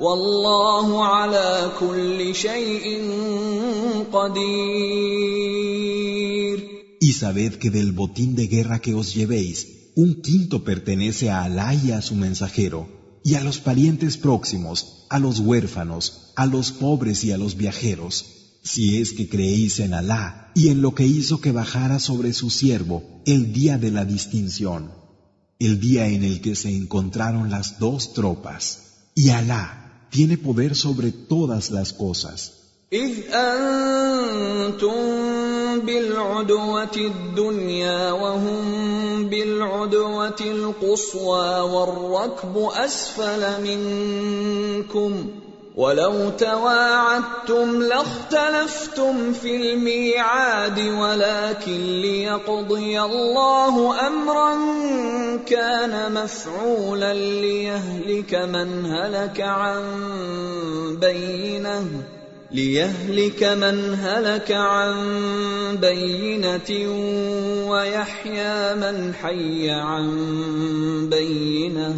والله 0.00 1.04
على 1.04 1.70
كل 1.80 2.34
شيء 2.34 2.86
قدير 4.12 5.14
Y 7.00 7.12
sabed 7.12 7.58
que 7.58 7.70
del 7.70 7.90
botín 7.92 8.36
de 8.36 8.46
guerra 8.46 8.78
que 8.78 8.94
os 8.94 9.14
llevéis, 9.14 9.58
un 9.96 10.22
quinto 10.22 10.56
pertenece 10.64 11.30
a 11.30 11.42
Alá 11.42 11.74
y 11.74 11.90
a 11.90 12.00
su 12.00 12.14
mensajero, 12.14 12.88
y 13.24 13.34
a 13.34 13.40
los 13.42 13.58
parientes 13.58 14.16
próximos, 14.16 15.06
a 15.10 15.18
los 15.18 15.40
huérfanos, 15.40 16.32
a 16.36 16.46
los 16.46 16.70
pobres 16.72 17.24
y 17.24 17.32
a 17.32 17.36
los 17.36 17.56
viajeros, 17.56 18.37
si 18.62 19.00
es 19.00 19.12
que 19.12 19.28
creéis 19.28 19.80
en 19.80 19.92
Alá 19.94 20.50
y 20.54 20.68
en 20.68 20.80
lo 20.80 20.94
que 20.94 21.06
hizo 21.06 21.40
que 21.40 21.52
bajara 21.52 21.98
sobre 21.98 22.32
su 22.32 22.50
siervo 22.50 23.02
el 23.26 23.52
día 23.52 23.76
de 23.78 23.90
la 23.90 24.04
distinción, 24.04 24.90
el 25.58 25.80
día 25.80 26.08
en 26.08 26.24
el 26.24 26.40
que 26.40 26.54
se 26.54 26.74
encontraron 26.74 27.50
las 27.50 27.78
dos 27.78 28.14
tropas. 28.14 28.64
Y 29.14 29.30
Alá 29.30 30.06
tiene 30.10 30.38
poder 30.38 30.74
sobre 30.74 31.12
todas 31.12 31.70
las 31.70 31.92
cosas. 31.92 32.52
إذ 32.92 33.12
أنتم 33.32 34.94
بالعدوة 35.80 36.96
الدنيا 36.96 38.12
وهم 38.12 39.28
بالعدوة 39.28 40.40
القصوى 40.40 41.60
والركب 41.60 42.68
أسفل 42.74 43.62
منكم 43.62 45.26
ولو 45.79 46.29
تواعدتم 46.29 47.81
لاختلفتم 47.81 49.33
في 49.33 49.55
الميعاد 49.55 50.79
ولكن 50.79 52.01
ليقضي 52.01 53.01
الله 53.01 54.07
امرا 54.07 54.55
كان 55.45 56.13
مفعولا 56.13 57.13
ليهلك 57.13 58.35
من 58.35 58.85
هلك 58.85 59.41
عن 59.41 59.83
بينه 61.01 61.85
ليهلك 62.51 63.43
من 63.43 63.95
هلك 64.01 64.51
عن 64.51 64.95
بينه 65.81 66.71
ويحيى 67.69 68.75
من 68.75 69.13
حي 69.13 69.69
عن 69.69 70.09
بينه 71.09 71.95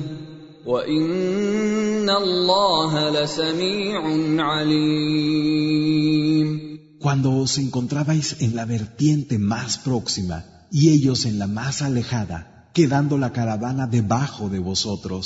Cuando 6.99 7.31
os 7.37 7.57
encontrabais 7.57 8.35
en 8.41 8.55
la 8.55 8.65
vertiente 8.65 9.39
más 9.39 9.79
próxima 9.79 10.45
y 10.71 10.89
ellos 10.89 11.25
en 11.25 11.39
la 11.39 11.47
más 11.47 11.81
alejada, 11.81 12.69
quedando 12.73 13.17
la 13.17 13.31
caravana 13.31 13.87
debajo 13.87 14.49
de 14.49 14.59
vosotros, 14.59 15.23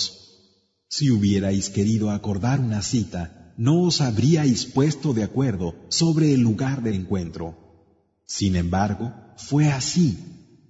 si 0.88 1.12
hubierais 1.12 1.69
querido 1.69 2.12
acordar 2.12 2.62
una 2.62 2.82
cita, 2.82 3.54
no 3.58 3.82
os 3.82 4.00
habríais 4.00 4.65
puesto 4.65 5.13
de 5.13 5.24
acuerdo 5.24 5.76
sobre 5.89 6.34
el 6.34 6.41
lugar 6.41 6.82
de 6.82 6.95
encuentro. 6.95 7.58
Sin 8.26 8.56
embargo, 8.56 9.13
fue 9.36 9.67
así 9.67 10.17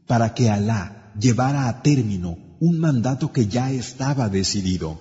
para 0.08 0.34
que 0.34 0.50
Alá 0.50 1.14
llevara 1.20 1.68
a 1.68 1.82
término 1.84 2.45
un 2.65 2.79
mandato 2.79 3.33
que 3.33 3.47
ya 3.47 3.73
estaba 3.73 4.29
decidido, 4.29 4.99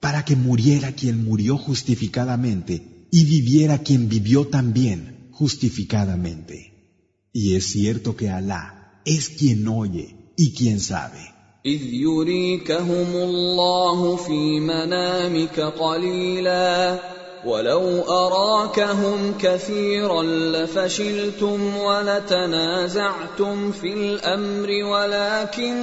para 0.00 0.24
que 0.24 0.36
muriera 0.36 0.92
quien 0.92 1.24
murió 1.24 1.58
justificadamente 1.58 3.06
y 3.10 3.24
viviera 3.24 3.78
quien 3.78 4.08
vivió 4.08 4.48
también 4.48 5.28
justificadamente. 5.32 6.56
Y 7.32 7.54
es 7.54 7.66
cierto 7.66 8.16
que 8.16 8.30
Alá 8.30 9.00
es 9.04 9.28
quien 9.28 9.68
oye 9.68 10.32
y 10.36 10.52
quien 10.52 10.80
sabe. 10.80 11.32
إذ 11.66 11.82
يريكهم 11.82 13.16
الله 13.16 14.16
في 14.16 14.60
منامك 14.60 15.60
قليلا 15.60 17.00
ولو 17.45 18.01
أراكهم 18.01 19.33
كثيرا 19.39 20.23
لفشلتم 20.23 21.77
ولتنازعتم 21.77 23.71
في 23.71 23.93
الأمر 23.93 24.69
ولكن 24.83 25.77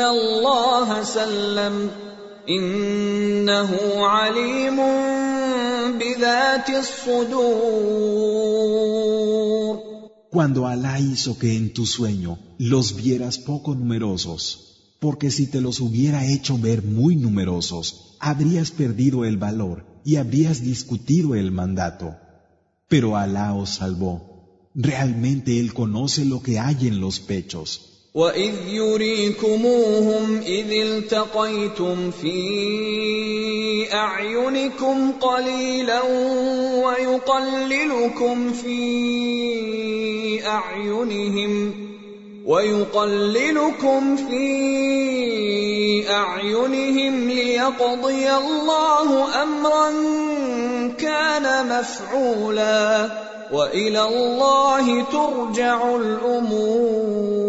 الله 0.00 1.02
سلم 1.02 1.90
إنه 2.48 3.70
عليم 4.06 4.76
بذات 5.98 6.70
الصدور 6.70 8.26
Cuando 10.30 10.66
Alá 10.66 11.00
hizo 11.00 11.38
que 11.38 11.56
en 11.56 11.72
tu 11.72 11.86
sueño 11.86 12.38
los 12.58 12.94
vieras 12.94 13.38
poco 13.38 13.74
numerosos, 13.74 14.42
porque 15.00 15.30
si 15.30 15.46
te 15.46 15.62
los 15.62 15.80
hubiera 15.80 16.26
hecho 16.26 16.58
ver 16.58 16.82
muy 16.82 17.16
numerosos, 17.16 18.16
habrías 18.20 18.70
perdido 18.70 19.24
el 19.24 19.38
valor 19.38 19.95
y 20.05 20.15
habrías 20.15 20.63
discutido 20.63 21.35
el 21.35 21.51
mandato. 21.51 22.15
Pero 22.87 23.15
Alá 23.15 23.53
os 23.53 23.75
salvó. 23.75 24.13
Realmente 24.73 25.59
Él 25.59 25.73
conoce 25.73 26.25
lo 26.25 26.41
que 26.41 26.59
hay 26.59 26.87
en 26.87 26.99
los 26.99 27.19
pechos. 27.19 27.87
وإذ 28.13 28.53
يريكموهم 28.67 30.37
إذ 30.37 30.71
التقيتم 30.71 32.11
في 32.11 32.33
أعينكم 33.93 35.11
قليلا 35.11 36.01
ويقللكم 36.85 38.53
في 38.53 40.45
أعينهم 40.45 41.84
ويقللكم 42.45 44.15
في 44.15 46.09
أعينهم 46.09 47.29
ليقضي 47.29 48.31
الله 48.31 49.43
أمرا 49.43 49.91
كان 50.97 51.67
مفعولا 51.69 53.09
وإلى 53.53 54.01
الله 54.05 55.03
ترجع 55.03 55.95
الأمور 55.95 57.41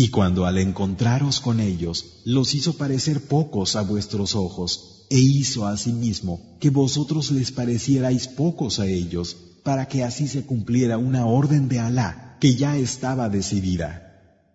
Y 0.00 0.10
cuando 0.10 0.46
al 0.46 0.58
encontraros 0.58 1.40
con 1.40 1.58
ellos, 1.58 2.20
los 2.24 2.54
hizo 2.54 2.76
parecer 2.76 3.26
pocos 3.26 3.74
a 3.74 3.82
vuestros 3.82 4.36
ojos, 4.36 5.06
e 5.10 5.18
hizo 5.18 5.66
asimismo 5.66 6.40
que 6.60 6.70
vosotros 6.70 7.32
les 7.32 7.50
parecierais 7.50 8.28
pocos 8.28 8.78
a 8.78 8.86
ellos, 8.86 9.36
para 9.64 9.88
que 9.88 10.04
así 10.04 10.28
se 10.28 10.46
cumpliera 10.46 10.98
una 10.98 11.26
orden 11.26 11.68
de 11.68 11.80
Alá 11.80 12.28
que 12.42 12.54
ya 12.54 12.76
estaba 12.76 13.28
decidida. 13.28 13.90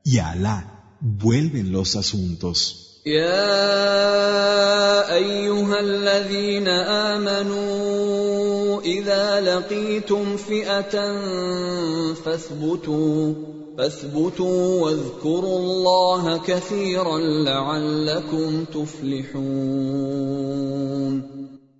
Y 0.03 0.19
a 0.19 0.31
Alá 0.31 0.95
vuelven 0.99 1.71
los 1.71 1.95
asuntos. 1.95 2.83
يا 3.05 5.13
ايها 5.15 5.79
الذين 5.79 6.67
امنوا 7.17 8.81
اذا 8.81 9.41
لقيتم 9.41 10.37
فئه 10.37 11.21
فاثبتوا 12.13 13.33
فاثبتوا 13.77 14.81
واذكروا 14.81 15.59
الله 15.59 16.37
كثيرا 16.37 17.19
لعلكم 17.19 18.65
تفلحون 18.65 20.03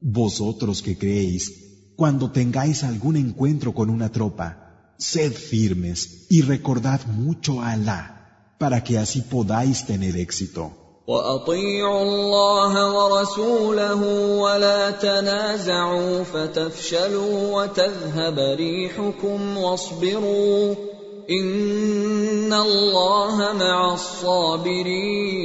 Vosotros 0.02 0.84
que 0.84 0.98
creéis, 0.98 1.54
cuando 1.96 2.32
tengáis 2.32 2.84
algún 2.84 3.16
encuentro 3.16 3.74
con 3.74 3.90
una 3.90 4.12
tropa, 4.12 4.67
sed 4.98 5.34
firmes 5.34 6.28
y 6.30 6.42
recordad 6.42 7.06
mucho 7.06 7.62
a 7.62 7.72
Alá, 7.72 8.56
para 8.58 8.84
que 8.84 8.98
así 8.98 9.22
podáis 9.22 9.86
tener 9.86 10.16
éxito. 10.18 10.72
واطيعوا 11.08 12.04
الله 12.04 12.74
ورسوله 12.96 14.02
ولا 14.40 14.92
تنازعوا 14.92 16.24
فتفشلوا 16.24 17.62
وتذهب 17.62 18.40
ريحكم 18.40 19.58
واصبروا 19.58 20.76
ان 21.30 22.54
الله 22.54 23.54
مع 23.54 23.94
الصابرين 23.94 25.44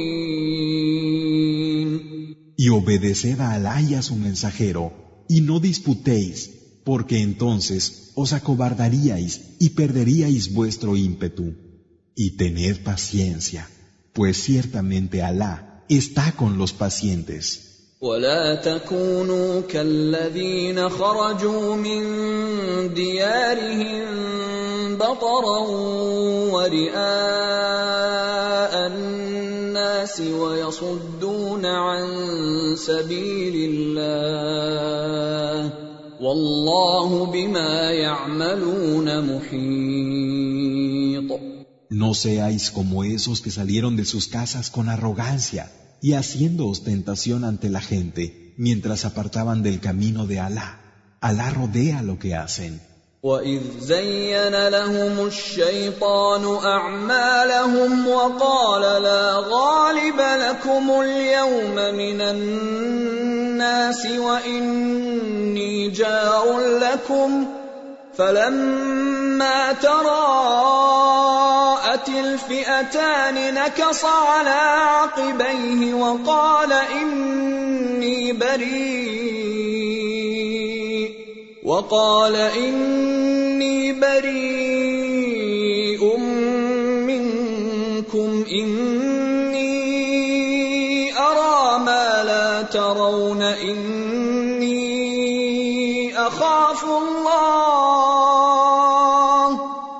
Y 2.57 2.67
obedeced 2.69 3.39
a 3.39 3.53
Alá 3.53 3.81
y 3.81 3.95
a 3.95 4.01
su 4.01 4.15
mensajero, 4.15 4.91
y 5.29 5.39
no 5.41 5.61
disputéis, 5.61 6.37
porque 6.83 7.21
entonces 7.21 8.11
os 8.15 8.33
acobardaríais 8.33 9.41
y 9.59 9.69
perderíais 9.69 10.53
vuestro 10.53 10.95
ímpetu. 10.95 11.53
Y 12.15 12.37
tened 12.37 12.83
paciencia, 12.83 13.69
pues 14.13 14.43
ciertamente 14.43 15.21
Alá 15.21 15.83
está 15.87 16.33
con 16.33 16.57
los 16.57 16.73
pacientes. 16.73 17.65
ولا 18.01 18.55
تكونوا 18.55 19.61
كالذين 19.61 20.89
خرجوا 20.89 21.75
من 21.75 22.03
ديارهم 22.93 24.07
بطرا 24.95 25.59
ورئاء 26.55 26.99
الناس 28.87 30.21
ويصدون 30.21 31.65
عن 31.65 32.05
سبيل 32.77 33.71
الله 33.71 35.82
والله 36.23 37.25
بما 37.25 37.91
يعملون 37.91 39.35
محيط 39.35 40.49
No 41.91 42.13
seáis 42.13 42.69
como 42.69 43.03
esos 43.03 43.41
que 43.41 43.49
salieron 43.49 43.95
de 43.95 44.05
sus 44.05 44.27
casas 44.27 44.69
con 44.69 44.89
arrogancia 44.89 45.71
y 46.01 46.13
haciendo 46.13 46.67
ostentación 46.67 47.43
ante 47.43 47.67
la 47.69 47.81
gente 47.81 48.53
mientras 48.57 49.05
apartaban 49.05 49.63
del 49.63 49.79
camino 49.79 50.27
de 50.27 50.39
Alá. 50.39 50.79
Alá 51.19 51.49
rodea 51.49 52.03
lo 52.03 52.19
que 52.19 52.35
hacen. 52.35 52.79
وإذ 53.23 53.61
زين 53.79 54.67
لهم 54.67 55.25
الشيطان 55.27 56.65
أعمالهم 56.65 58.07
وقال 58.07 59.03
لا 59.03 59.35
غالب 59.35 60.19
لكم 60.19 61.01
اليوم 61.01 61.75
من 61.95 62.21
الناس 62.21 63.42
وإني 64.18 65.88
جار 65.88 66.58
لكم 66.58 67.46
فلما 68.18 69.72
تراءت 69.72 70.04
الفئتان 72.08 73.54
نكص 73.54 74.04
على 74.04 74.50
عقبيه 74.50 75.94
وقال 75.94 76.72
إني 76.72 78.32
بريء 78.32 79.54
وقال 81.64 82.36
إني 82.36 83.92
بريء 83.92 84.84
منكم 87.06 88.44
إني 88.52 88.93
ترون 92.63 93.41
إني 93.41 94.79
أخاف 96.17 96.83
الله 96.83 98.29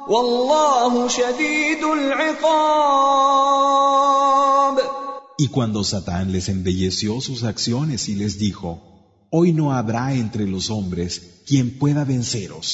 والله 0.09 1.07
شديد 1.07 1.83
العقاب 1.83 2.79
Y 5.41 5.47
cuando 5.47 5.83
Satán 5.85 6.33
les 6.33 6.49
embelleció 6.49 7.21
sus 7.21 7.43
acciones 7.43 8.09
y 8.09 8.15
les 8.15 8.37
dijo, 8.37 8.69
Hoy 9.31 9.53
no 9.53 9.71
habrá 9.73 10.13
entre 10.13 10.45
los 10.47 10.69
hombres 10.69 11.43
quien 11.47 11.77
pueda 11.79 12.03
venceros. 12.03 12.67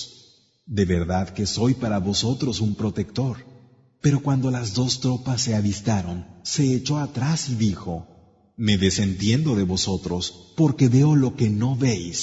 De 0.65 0.85
verdad 0.85 1.29
que 1.29 1.45
soy 1.45 1.75
para 1.75 1.99
vosotros 1.99 2.61
un 2.61 2.73
protector. 2.73 3.37
Pero 4.01 4.23
cuando 4.23 4.49
las 4.49 4.73
dos 4.73 4.99
tropas 4.99 5.41
se 5.41 5.53
avistaron, 5.53 6.25
se 6.43 6.73
echó 6.73 6.97
atrás 6.97 7.49
y 7.49 7.55
dijo, 7.55 8.07
Me 8.57 8.77
desentiendo 8.77 9.55
de 9.55 9.63
vosotros, 9.63 10.53
porque 10.55 10.87
veo 10.87 11.15
lo 11.15 11.35
que 11.35 11.49
no 11.49 11.75
veis. 11.75 12.19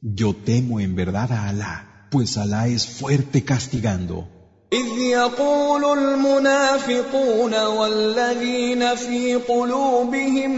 Yo 0.00 0.34
temo 0.34 0.80
en 0.80 0.96
verdad 0.96 1.30
a 1.32 1.48
Alá, 1.48 2.08
pues 2.10 2.36
Alá 2.36 2.66
es 2.66 2.86
fuerte 2.86 3.44
castigando. 3.44 4.28
إذ 4.72 4.98
يقول 4.98 5.98
المنافقون 5.98 7.64
والذين 7.64 8.94
في 8.94 9.34
قلوبهم 9.34 10.52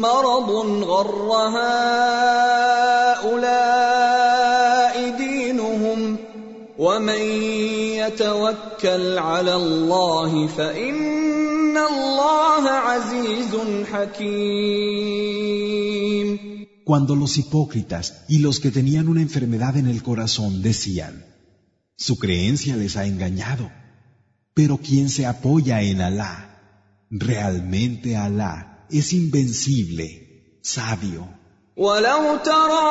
مرض 0.00 0.50
غر 0.84 1.32
هؤلاء 3.18 3.54
دينهم 5.18 6.16
ومن 6.78 7.20
يتوكل 7.98 9.18
على 9.18 9.54
الله 9.54 10.46
فإن 10.46 10.94
الله 10.94 11.17
عزيز 11.17 11.17
حكيم 11.17 11.17
Cuando 16.84 17.16
los 17.16 17.38
hipócritas 17.38 18.24
y 18.28 18.38
los 18.38 18.60
que 18.60 18.70
tenían 18.70 19.08
una 19.08 19.22
enfermedad 19.22 19.76
en 19.76 19.88
el 19.88 20.02
corazón 20.02 20.62
decían, 20.62 21.24
Su 21.96 22.18
creencia 22.18 22.76
les 22.76 22.96
ha 22.96 23.06
engañado. 23.06 23.70
Pero 24.54 24.78
quien 24.78 25.08
se 25.08 25.26
apoya 25.26 25.80
en 25.82 26.00
Alá, 26.00 27.06
realmente 27.10 28.16
Alá 28.16 28.86
es 28.90 29.12
invencible, 29.12 30.60
sabio. 30.62 31.28
ولو 31.76 32.36
ترى 32.36 32.84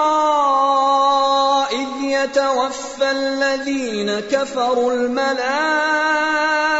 إذ 1.71 1.89
يتوفى 2.03 3.11
الذين 3.11 4.19
كفروا 4.19 4.93
الملائكة 4.93 6.76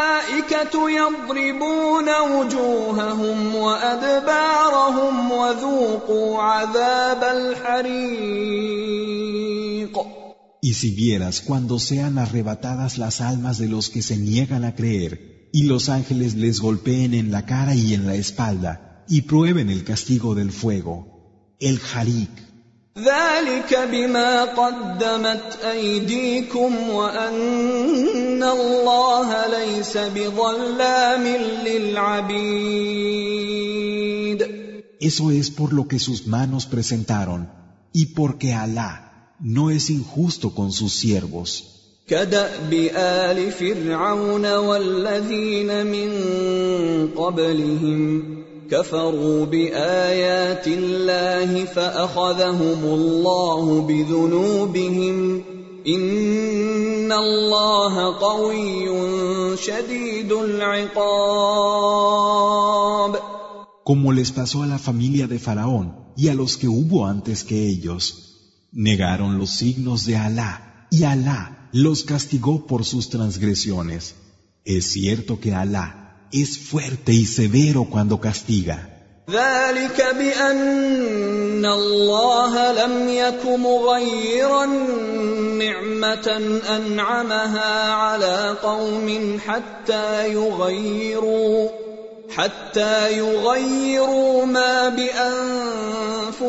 يضربون 0.74 2.08
وجوههم 2.32 3.54
وأدبارهم 3.54 5.30
وذوقوا 5.30 6.42
عذاب 6.42 7.22
الحريق 7.24 8.74
Y 10.62 10.72
si 10.72 10.90
vieras 10.92 11.42
cuando 11.42 11.78
sean 11.78 12.18
arrebatadas 12.18 12.96
las 12.96 13.20
almas 13.20 13.58
de 13.58 13.68
los 13.68 13.90
que 13.90 14.00
se 14.00 14.16
niegan 14.16 14.64
a 14.64 14.74
creer, 14.74 15.50
y 15.52 15.64
los 15.64 15.90
ángeles 15.90 16.34
les 16.36 16.60
golpeen 16.60 17.12
en 17.12 17.30
la 17.30 17.44
cara 17.44 17.74
y 17.74 17.92
en 17.92 18.06
la 18.06 18.14
espalda, 18.14 19.04
y 19.06 19.20
prueben 19.22 19.68
el 19.68 19.84
castigo 19.84 20.34
del 20.34 20.52
fuego, 20.52 20.96
el 21.60 21.78
harik. 21.92 22.30
ذلك 23.05 23.79
بما 23.91 24.43
قدمت 24.43 25.59
أيديكم 25.71 26.89
وأن 26.89 28.43
الله 28.43 29.47
ليس 29.47 29.97
بظلام 29.97 31.27
للعبيد 31.65 33.19
Eso 35.01 35.31
es 35.31 35.49
por 35.49 35.71
lo 35.71 35.87
que 35.87 35.97
sus 35.97 36.27
manos 36.27 36.65
presentaron, 36.65 37.49
y 37.93 38.07
porque 38.07 38.53
Alá 38.53 38.91
no 39.39 39.69
es 39.69 39.89
injusto 39.89 40.53
con 40.53 40.73
sus 40.73 40.93
siervos. 40.93 41.63
كداب 42.09 42.73
ال 42.95 43.51
فرعون 43.51 44.55
والذين 44.55 45.85
من 45.85 46.09
قبلهم 47.15 48.38
كفروا 48.70 49.44
بايات 49.46 50.66
الله 50.66 51.64
فاخذهم 51.64 52.84
الله 52.84 53.80
بذنوبهم 53.80 55.42
ان 55.86 57.12
الله 57.12 58.18
قوي 58.18 59.56
شديد 59.56 60.32
العقاب 60.32 61.54
Como 63.84 64.12
les 64.12 64.32
pasó 64.32 64.62
a 64.62 64.66
la 64.66 64.78
familia 64.78 65.26
de 65.26 65.38
Faraón 65.38 65.86
y 66.16 66.28
a 66.28 66.34
los 66.34 66.56
que 66.56 66.68
hubo 66.68 67.06
antes 67.06 67.44
que 67.44 67.68
ellos, 67.68 68.02
negaron 68.72 69.36
los 69.36 69.50
signos 69.50 70.06
de 70.06 70.16
Alá 70.16 70.86
y 70.90 71.04
Alá 71.04 71.68
los 71.72 72.02
castigó 72.04 72.66
por 72.66 72.86
sus 72.86 73.10
transgresiones. 73.10 74.14
Es 74.64 74.92
cierto 74.92 75.38
que 75.38 75.52
Alá 75.54 76.07
es 76.32 76.58
fuerte 76.58 77.12
y 77.12 77.26
severo 77.26 77.84
cuando 77.84 78.20
castiga. 78.20 78.90
ذلك 79.30 79.96
بأن 80.18 81.64
الله 81.64 82.72
لم 82.72 83.08
يك 83.08 83.46
مغيرا 83.46 84.66
نعمة 85.56 86.60
أنعمها 86.76 87.92
على 87.92 88.56
قوم 88.62 89.38
حتى 89.46 90.32
يغيروا 90.32 91.68
حتى 92.28 93.18
يغيروا 93.18 94.44
ما 94.44 94.88
بأنفسهم 96.38 96.40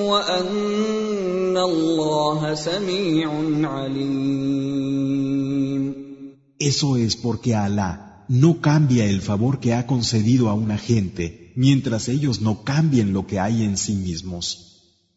وأن 0.00 1.56
الله 1.56 2.54
سميع 2.54 3.30
عليم 3.64 5.24
Eso 6.60 6.96
es 6.96 7.16
porque 7.16 7.54
Alá 7.54 8.07
no 8.29 8.61
cambia 8.61 9.05
el 9.05 9.21
favor 9.21 9.59
que 9.59 9.73
ha 9.73 9.87
concedido 9.87 10.49
a 10.49 10.53
una 10.53 10.77
gente 10.77 11.51
mientras 11.55 12.07
ellos 12.07 12.41
no 12.41 12.63
cambien 12.63 13.11
lo 13.11 13.27
que 13.27 13.39
hay 13.39 13.63
en 13.63 13.75
sí 13.77 13.93
mismos. 13.93 14.45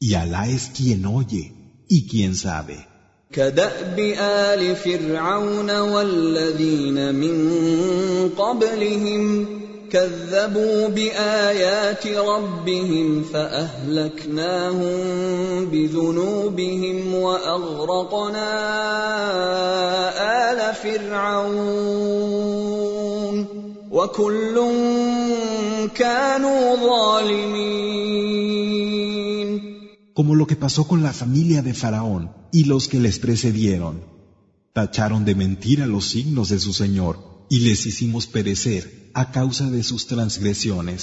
Y 0.00 0.14
Alá 0.14 0.48
es 0.48 0.72
quien 0.76 1.06
oye 1.06 1.52
y 1.88 2.08
quien 2.08 2.34
sabe. 2.34 2.88
كداب 3.32 3.98
ال 4.18 4.76
فرعون 4.76 5.70
والذين 5.80 7.14
من 7.14 7.36
قبلهم 8.38 9.46
كذبوا 9.90 10.88
بايات 10.88 12.06
ربهم 12.06 13.22
فاهلكناهم 13.32 14.94
بذنوبهم 15.66 17.14
واغرقنا 17.14 18.50
ال 20.52 20.74
فرعون 20.74 22.41
وكل 23.91 24.55
كانوا 25.95 26.75
ظالمين 26.75 28.47
Como 30.13 30.33
lo 30.33 30.47
que 30.47 30.55
pasó 30.55 30.87
con 30.87 31.03
la 31.03 31.13
familia 31.13 31.61
de 31.61 31.75
Faraón 31.75 32.31
y 32.51 32.63
los 32.63 32.87
que 32.87 32.99
les 32.99 33.19
precedieron. 33.19 34.01
Tacharon 34.73 35.25
de 35.25 35.35
mentira 35.35 35.85
los 35.85 36.05
signos 36.09 36.49
de 36.49 36.59
su 36.59 36.73
Señor 36.73 37.45
y 37.49 37.59
les 37.59 37.85
hicimos 37.85 38.25
perecer 38.25 39.11
a 39.13 39.31
causa 39.31 39.69
de 39.69 39.83
sus 39.83 40.07
transgresiones. 40.07 41.01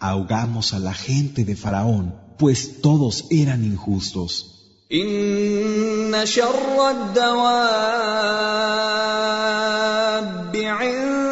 Ahogamos 0.00 0.74
a 0.74 0.80
la 0.80 0.94
gente 0.94 1.44
de 1.44 1.54
Faraón, 1.54 2.16
pues 2.38 2.80
todos 2.82 3.26
eran 3.30 3.64
injustos. 3.64 4.52
إن 4.92 6.26
شر 6.26 6.90
الدواب 6.90 7.76
عند 10.56 11.29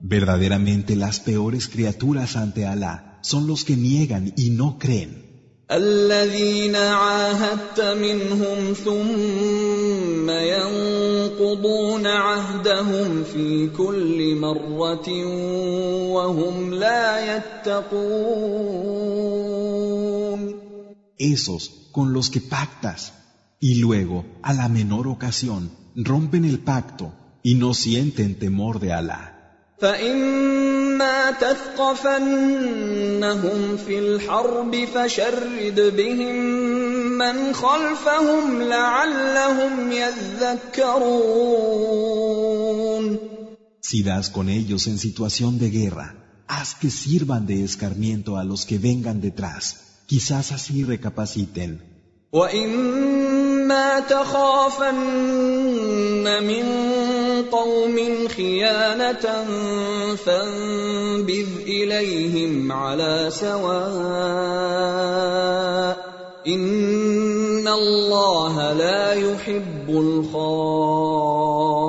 Verdaderamente 0.00 0.96
las 0.96 1.20
peores 1.20 1.68
criaturas 1.68 2.36
ante 2.36 2.66
Alá 2.66 3.18
son 3.22 3.46
los 3.46 3.64
que 3.64 3.76
niegan 3.76 4.32
y 4.36 4.50
no 4.50 4.78
creen. 4.78 5.30
الذين 5.70 6.76
عاهدت 6.76 7.80
منهم 7.80 8.72
ثم 8.74 10.30
ينقضون 10.30 12.06
عهدهم 12.06 13.24
في 13.24 13.70
كل 13.78 14.36
مرة 14.36 15.08
وهم 16.10 16.74
لا 16.74 17.36
يتقون 17.36 18.90
Esos 21.20 21.62
con 21.92 22.12
los 22.12 22.30
que 22.30 22.40
pactas 22.40 23.12
y 23.64 23.74
luego, 23.76 24.24
a 24.42 24.52
la 24.54 24.68
menor 24.68 25.06
ocasión, 25.06 25.70
rompen 25.94 26.44
el 26.44 26.60
pacto 26.60 27.12
y 27.42 27.54
no 27.56 27.74
sienten 27.74 28.38
temor 28.38 28.80
de 28.80 28.92
Alá. 28.92 29.36
فإما 29.80 31.30
تثقفنهم 31.30 32.56
في 33.76 33.98
الحرب 33.98 34.84
فشرد 34.94 35.80
بهم 35.96 36.36
من 37.18 37.54
خلفهم 37.54 38.62
لعلهم 38.62 39.92
يذكرون 39.92 41.20
Si 43.82 44.02
das 44.02 44.28
con 44.30 44.48
ellos 44.48 44.86
en 44.86 44.98
situación 44.98 45.58
de 45.58 45.70
guerra, 45.70 46.08
haz 46.46 46.74
que 46.80 46.90
sirvan 46.90 47.46
de 47.46 47.64
escarmiento 47.64 48.36
a 48.36 48.44
los 48.44 48.64
que 48.66 48.78
vengan 48.78 49.20
detrás. 49.20 49.62
Quizás 50.06 50.52
así 50.52 50.84
recapaciten. 50.84 51.70
وإما 53.65 53.99
تخافن 53.99 54.93
من 56.43 56.65
قوم 57.51 58.27
خيانة 58.27 59.45
فانبذ 60.15 61.47
إليهم 61.67 62.71
على 62.71 63.27
سواء 63.29 63.65
إن 66.47 67.67
الله 67.67 68.73
لا 68.73 69.13
يحب 69.13 69.89
الخائنين 69.89 71.84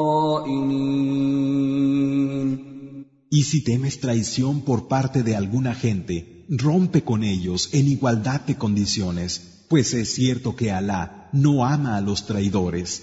Y 3.29 3.43
si 3.43 3.65
temes 3.65 3.99
traición 3.99 4.61
por 4.61 4.87
parte 4.87 5.23
de 5.25 5.35
alguna 5.35 5.75
gente, 5.75 6.45
rompe 6.49 7.03
con 7.03 7.25
ellos 7.25 7.71
en 7.73 7.89
igualdad 7.89 8.43
de 8.43 8.57
condiciones, 8.57 9.65
pues 9.69 9.95
es 9.95 10.15
cierto 10.15 10.55
que 10.55 10.71
Alá 10.71 11.29
no 11.33 11.65
ama 11.65 11.97
a 11.97 12.01
los 12.01 12.27
traidores. 12.27 13.03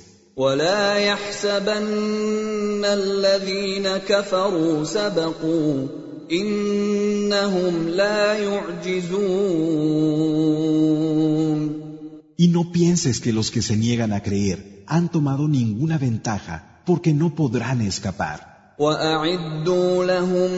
Y 12.37 12.47
no 12.47 12.71
pienses 12.71 13.19
que 13.19 13.33
los 13.33 13.51
que 13.51 13.61
se 13.61 13.75
niegan 13.75 14.13
a 14.13 14.23
creer 14.23 14.85
han 14.87 15.11
tomado 15.11 15.49
ninguna 15.49 15.97
ventaja, 15.97 16.81
porque 16.85 17.13
no 17.13 17.35
podrán 17.35 17.81
escapar. 17.81 18.52
وأعدوا 18.79 20.05
لهم 20.05 20.51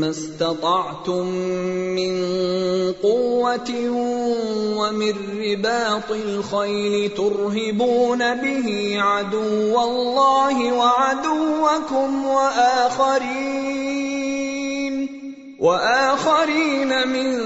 ما 0.00 0.10
استطعتم 0.10 1.26
من 1.96 2.12
قوة 3.02 3.70
ومن 4.76 5.14
رباط 5.40 6.10
الخيل 6.10 7.10
ترهبون 7.16 8.34
به 8.34 8.96
عدو 9.00 9.80
الله 9.80 10.72
وعدوكم 10.72 12.26
وآخرين 12.26 13.68
وآخرين 15.60 17.08
من 17.08 17.38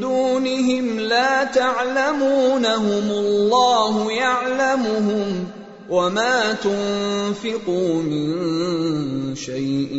دونهم 0.00 0.98
لا 1.00 1.44
تعلمونهم 1.44 3.10
الله 3.10 4.12
يعلمهم 4.12 5.57
وما 5.89 6.53
تنفقوا 6.53 8.03
من 8.03 9.35
شيء 9.35 9.93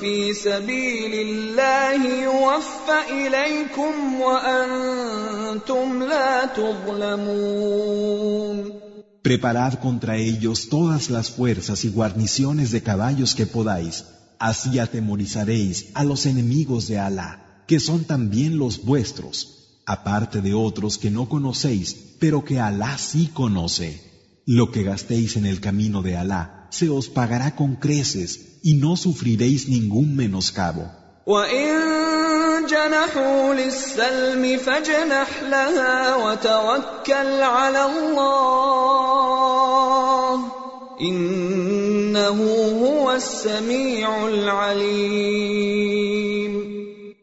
في 0.00 0.34
سبيل 0.34 1.14
الله 1.14 2.22
يوفى 2.22 2.98
اليكم 3.10 4.20
وانتم 4.20 6.02
لا 6.02 6.46
تظلمون 6.46 7.86
Preparad 9.26 9.80
contra 9.80 10.16
ellos 10.16 10.68
todas 10.68 11.10
las 11.10 11.30
fuerzas 11.30 11.84
y 11.84 11.88
guarniciones 11.88 12.70
de 12.70 12.80
caballos 12.80 13.34
que 13.34 13.44
podáis, 13.44 14.04
así 14.38 14.78
atemorizaréis 14.78 15.86
a 15.94 16.04
los 16.04 16.26
enemigos 16.26 16.86
de 16.86 17.00
Alá, 17.00 17.64
que 17.66 17.80
son 17.80 18.04
también 18.04 18.56
los 18.56 18.84
vuestros, 18.84 19.80
aparte 19.84 20.40
de 20.42 20.54
otros 20.54 20.96
que 20.96 21.10
no 21.10 21.28
conocéis, 21.28 21.96
pero 22.20 22.44
que 22.44 22.60
Alá 22.60 22.96
sí 22.98 23.26
conoce. 23.34 24.09
Lo 24.57 24.69
que 24.69 24.83
gastéis 24.83 25.37
en 25.37 25.45
el 25.45 25.61
camino 25.61 26.01
de 26.01 26.17
Alá 26.17 26.67
se 26.71 26.89
os 26.89 27.07
pagará 27.07 27.55
con 27.55 27.77
creces 27.77 28.59
y 28.61 28.73
no 28.73 28.97
sufriréis 28.97 29.69
ningún 29.69 30.13
menoscabo. 30.13 30.91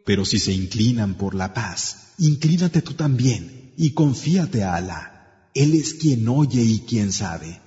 Pero 0.07 0.25
si 0.25 0.39
se 0.39 0.53
inclinan 0.53 1.15
por 1.19 1.35
la 1.35 1.53
paz, 1.53 2.15
inclínate 2.17 2.81
tú 2.81 2.95
también 2.95 3.75
y 3.77 3.91
confíate 3.91 4.65
a 4.65 4.77
Alá. 4.77 5.18
Él 5.55 5.75
es 5.75 5.95
quien 5.95 6.29
oye 6.29 6.63
y 6.63 6.81
quien 6.81 7.13
sabe. 7.13 7.61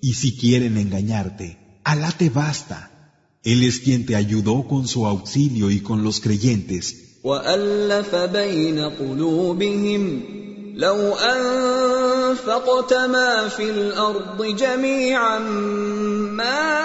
Y 0.00 0.14
si 0.14 0.36
quieren 0.36 0.76
engañarte, 0.76 1.58
Alá 1.84 2.10
te 2.12 2.30
basta. 2.30 2.90
Él 3.42 3.62
es 3.62 3.80
quien 3.80 4.06
te 4.06 4.16
ayudó 4.16 4.66
con 4.66 4.88
su 4.88 5.06
auxilio 5.06 5.70
y 5.70 5.80
con 5.80 6.02
los 6.02 6.20
creyentes. 6.20 7.13
وألف 7.24 8.14
بين 8.14 8.78
قلوبهم 8.78 10.20
لو 10.74 11.14
أنفقت 11.14 12.94
ما 12.94 13.48
في 13.48 13.70
الأرض 13.70 14.42
جميعا 14.42 15.38
ما 15.38 16.84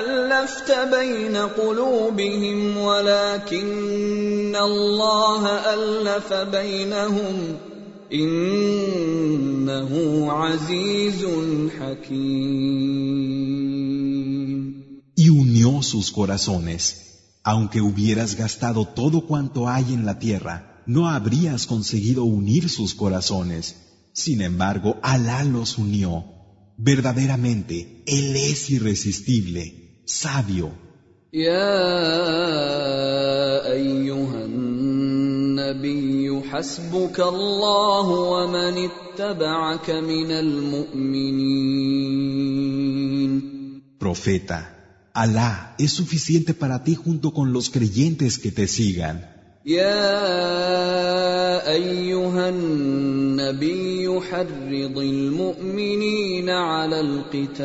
ألفت 0.00 0.72
بين 0.92 1.36
قلوبهم 1.36 2.76
ولكن 2.76 4.56
الله 4.56 5.48
ألف 5.48 6.32
بينهم 6.32 7.56
إنه 8.12 9.92
عزيز 10.32 11.26
حكيم 11.80 13.16
Y 15.18 15.30
unió 15.30 15.82
sus 15.82 16.12
corazones. 16.12 17.05
Aunque 17.48 17.80
hubieras 17.80 18.34
gastado 18.34 18.86
todo 18.86 19.24
cuanto 19.24 19.68
hay 19.68 19.94
en 19.94 20.04
la 20.04 20.18
tierra, 20.18 20.82
no 20.84 21.08
habrías 21.08 21.68
conseguido 21.68 22.24
unir 22.24 22.68
sus 22.68 22.92
corazones. 22.92 23.76
Sin 24.12 24.40
embargo, 24.40 24.98
Alá 25.00 25.44
los 25.44 25.78
unió. 25.78 26.24
Verdaderamente, 26.76 28.02
Él 28.04 28.34
es 28.34 28.68
irresistible, 28.68 30.02
sabio. 30.06 30.72
Profeta, 44.00 44.75
Alá 45.24 45.74
es 45.78 45.92
suficiente 45.92 46.52
para 46.52 46.84
ti 46.84 46.94
junto 46.94 47.32
con 47.32 47.46
los 47.54 47.70
creyentes 47.70 48.38
que 48.38 48.50
te 48.50 48.66
sigan. 48.68 49.18
يا 49.66 50.12
أيها 51.72 52.48
النبي 52.48 54.20
حرض 54.20 54.98
المؤمنين 54.98 56.50
على 56.50 57.00
القتال 57.00 57.56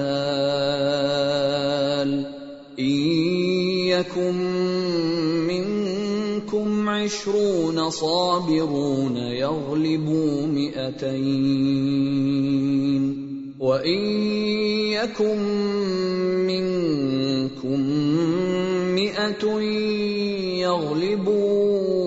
إن 2.79 2.85
يكن 3.93 4.35
منكم 5.47 6.89
عشرون 6.89 7.89
صابرون 7.89 9.17
يغلبوا 9.17 10.47
مئتين 10.47 11.01
وإن 13.59 13.99
يكن 14.97 15.37
منكم 16.47 17.20
مئه 18.94 19.44
يغلبوا 20.66 22.06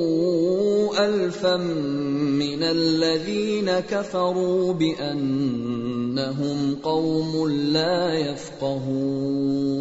الفا 1.06 1.58
من 1.58 2.64
الذين 2.64 3.80
كفروا 3.80 4.74
بانهم 4.74 6.76
قوم 6.76 7.50
لا 7.50 8.14
يفقهون 8.14 9.80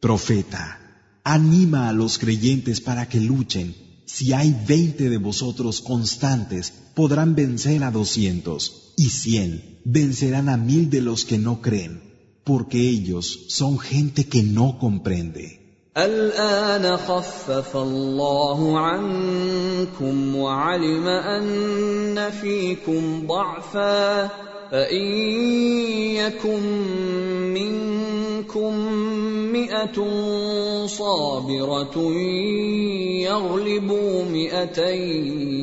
Profeta, 0.00 0.78
anima 1.24 1.88
a 1.88 1.92
los 1.92 2.18
creyentes 2.18 2.80
para 2.80 3.08
que 3.08 3.20
luchen. 3.20 3.74
Si 4.04 4.32
hay 4.32 4.54
veinte 4.68 5.10
de 5.10 5.18
vosotros 5.18 5.80
constantes, 5.80 6.72
podrán 6.94 7.34
vencer 7.34 7.82
a 7.82 7.90
doscientos, 7.90 8.92
y 8.96 9.08
cien 9.08 9.80
vencerán 9.84 10.48
a 10.48 10.56
mil 10.56 10.90
de 10.90 11.00
los 11.00 11.24
que 11.24 11.38
no 11.38 11.60
creen, 11.60 12.02
Porque 12.51 12.79
ellos 12.95 13.25
son 13.47 13.73
gente 13.79 14.21
que 14.27 14.41
no 14.43 14.67
comprende. 14.77 15.45
الآن 15.97 16.97
خفف 16.97 17.77
الله 17.77 18.79
عنكم 18.79 20.35
وعلم 20.35 21.07
أن 21.07 22.29
فيكم 22.31 23.27
ضعفا 23.27 24.27
فإن 24.71 25.05
يكن 26.15 26.63
منكم 27.53 28.73
مئة 29.51 30.07
صابرة 30.87 31.97
يغلبوا 33.27 34.23
مئتين 34.23 35.61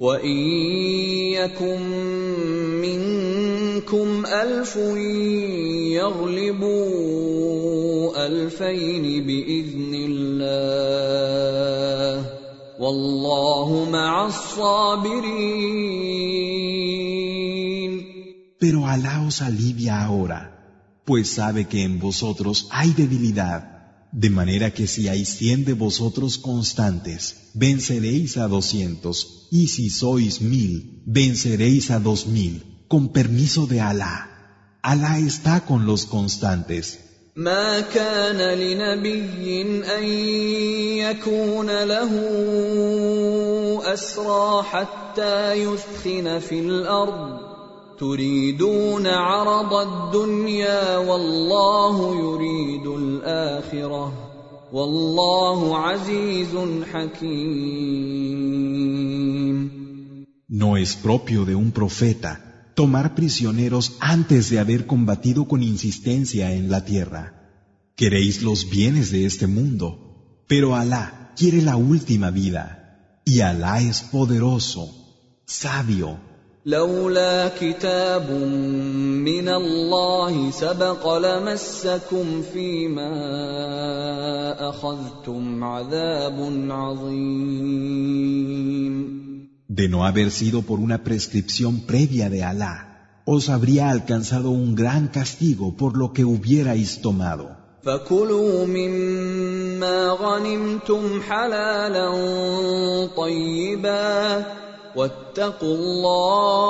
وإن 0.00 0.36
يكن 1.36 1.80
منكم 2.80 3.39
الف 4.25 4.75
يغلبوا 5.99 7.25
الفين 8.27 9.25
باذن 9.27 9.93
الله 10.09 10.55
والله 12.79 13.89
مع 13.91 14.27
الصابرين 14.27 15.65
Pero 18.57 18.79
Alá 18.87 19.15
os 19.27 19.41
alivia 19.41 20.01
ahora, 20.01 20.41
pues 21.05 21.25
sabe 21.39 21.61
que 21.71 21.83
en 21.83 21.99
vosotros 21.99 22.67
hay 22.71 22.93
debilidad, 22.93 23.61
de 24.11 24.29
manera 24.29 24.73
que 24.73 24.87
si 24.87 25.07
hay 25.07 25.23
cien 25.25 25.65
de 25.65 25.73
vosotros 25.73 26.37
constantes, 26.37 27.51
venceréis 27.53 28.37
a 28.37 28.47
doscientos, 28.47 29.47
y 29.51 29.67
si 29.67 29.89
sois 29.89 30.41
mil, 30.41 31.03
venceréis 31.05 31.91
a 31.91 31.99
dos 31.99 32.25
mil, 32.27 32.68
con 32.89 33.09
permiso 33.09 33.65
de 33.67 33.81
Alá. 33.81 34.15
Alá 34.81 35.17
está 35.19 35.61
con 35.65 35.85
los 35.85 36.05
constantes. 36.05 36.99
ما 37.35 37.79
كان 37.79 38.37
لنبي 38.37 39.61
ان 39.97 40.03
يكون 41.03 41.83
له 41.83 42.11
اسرى 43.93 44.63
حتى 44.63 45.53
يثخن 45.53 46.39
في 46.39 46.59
الارض 46.59 47.39
تريدون 47.99 49.07
عرض 49.07 49.73
الدنيا 49.73 50.97
والله 50.97 52.15
يريد 52.15 52.87
الاخره 52.87 54.13
والله 54.73 55.77
عزيز 55.77 56.57
حكيم 56.93 58.35
No 60.47 60.77
es 60.77 60.95
propio 60.95 61.43
de 61.43 61.55
un 61.55 61.71
profeta 61.71 62.48
tomar 62.79 63.15
prisioneros 63.15 63.95
antes 63.99 64.49
de 64.49 64.59
haber 64.59 64.85
combatido 64.85 65.47
con 65.47 65.63
insistencia 65.63 66.51
en 66.53 66.69
la 66.69 66.83
tierra. 66.83 67.23
Queréis 67.95 68.41
los 68.41 68.69
bienes 68.69 69.11
de 69.11 69.25
este 69.25 69.47
mundo, 69.47 70.43
pero 70.47 70.75
Alá 70.75 71.31
quiere 71.37 71.61
la 71.61 71.77
última 71.77 72.29
vida, 72.31 73.21
y 73.23 73.39
Alá 73.39 73.81
es 73.81 74.01
poderoso, 74.01 74.83
sabio. 75.45 76.19
لولا 76.65 77.49
كتاب 77.61 78.31
من 79.21 79.49
الله 79.49 80.51
سبق 80.51 81.17
لمسكم 81.17 82.41
فيما 82.53 83.13
اخذتم 84.69 85.63
عذاب 85.63 86.37
عظيم 86.69 88.15
De 89.79 89.89
no 89.89 90.05
haber 90.05 90.31
sido 90.31 90.61
por 90.61 90.79
una 90.79 91.03
prescripción 91.03 91.81
previa 91.81 92.29
de 92.29 92.43
Alá, 92.43 93.21
os 93.25 93.49
habría 93.49 93.89
alcanzado 93.89 94.51
un 94.51 94.75
gran 94.75 95.07
castigo 95.07 95.75
por 95.75 95.97
lo 95.97 96.13
que 96.13 96.23
hubierais 96.25 97.01
tomado. 97.01 97.65
فكلوا 97.85 98.65
مما 98.65 100.09
غنمتم 100.09 101.21
حلالا 101.21 102.11
طيبا 103.17 104.45
واتقوا 104.95 105.75
الله 105.75 106.65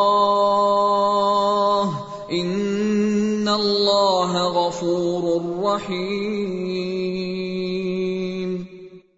ان 2.32 3.48
الله 3.48 4.32
غفور 4.48 5.24
رحيم 5.64 7.06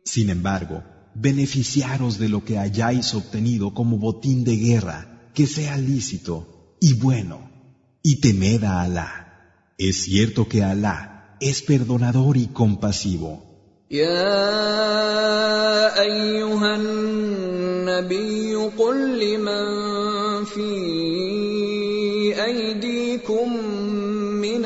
Sin 0.06 0.30
embargo, 0.30 0.84
beneficiaros 1.15 2.19
de 2.19 2.29
lo 2.29 2.45
que 2.45 2.59
hayáis 2.59 3.15
obtenido 3.15 3.75
como 3.75 3.99
botín 3.99 4.45
de 4.45 4.57
guerra, 4.57 5.31
que 5.35 5.47
sea 5.47 5.77
lícito 5.77 6.77
y 6.81 6.95
bueno, 6.95 7.51
y 8.03 8.21
temed 8.21 8.65
a 8.65 8.83
Alá. 8.83 9.73
Es 9.79 10.05
cierto 10.05 10.49
que 10.49 10.63
Alá 10.63 11.37
es 11.41 11.63
perdonador 11.63 12.37
y 12.37 12.47
compasivo. 12.49 13.45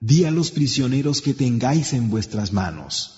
di 0.00 0.24
a 0.24 0.30
los 0.30 0.50
prisioneros 0.50 1.20
que 1.20 1.34
tengáis 1.34 1.92
en 1.92 2.10
vuestras 2.10 2.52
manos. 2.52 3.14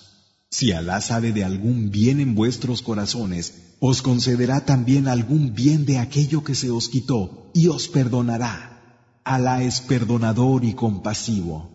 Si 0.49 0.71
Alá 0.71 0.99
sabe 0.99 1.31
de 1.31 1.43
algún 1.43 1.91
bien 1.91 2.19
en 2.19 2.35
vuestros 2.35 2.81
corazones, 2.81 3.53
os 3.79 4.01
concederá 4.01 4.65
también 4.65 5.07
algún 5.07 5.53
bien 5.53 5.85
de 5.85 5.97
aquello 5.97 6.43
que 6.43 6.55
se 6.55 6.69
os 6.69 6.89
quitó 6.89 7.51
y 7.53 7.67
os 7.67 7.87
perdonará. 7.87 8.55
Alá 9.23 9.63
es 9.63 9.81
perdonador 9.81 10.65
y 10.65 10.73
compasivo. 10.73 11.69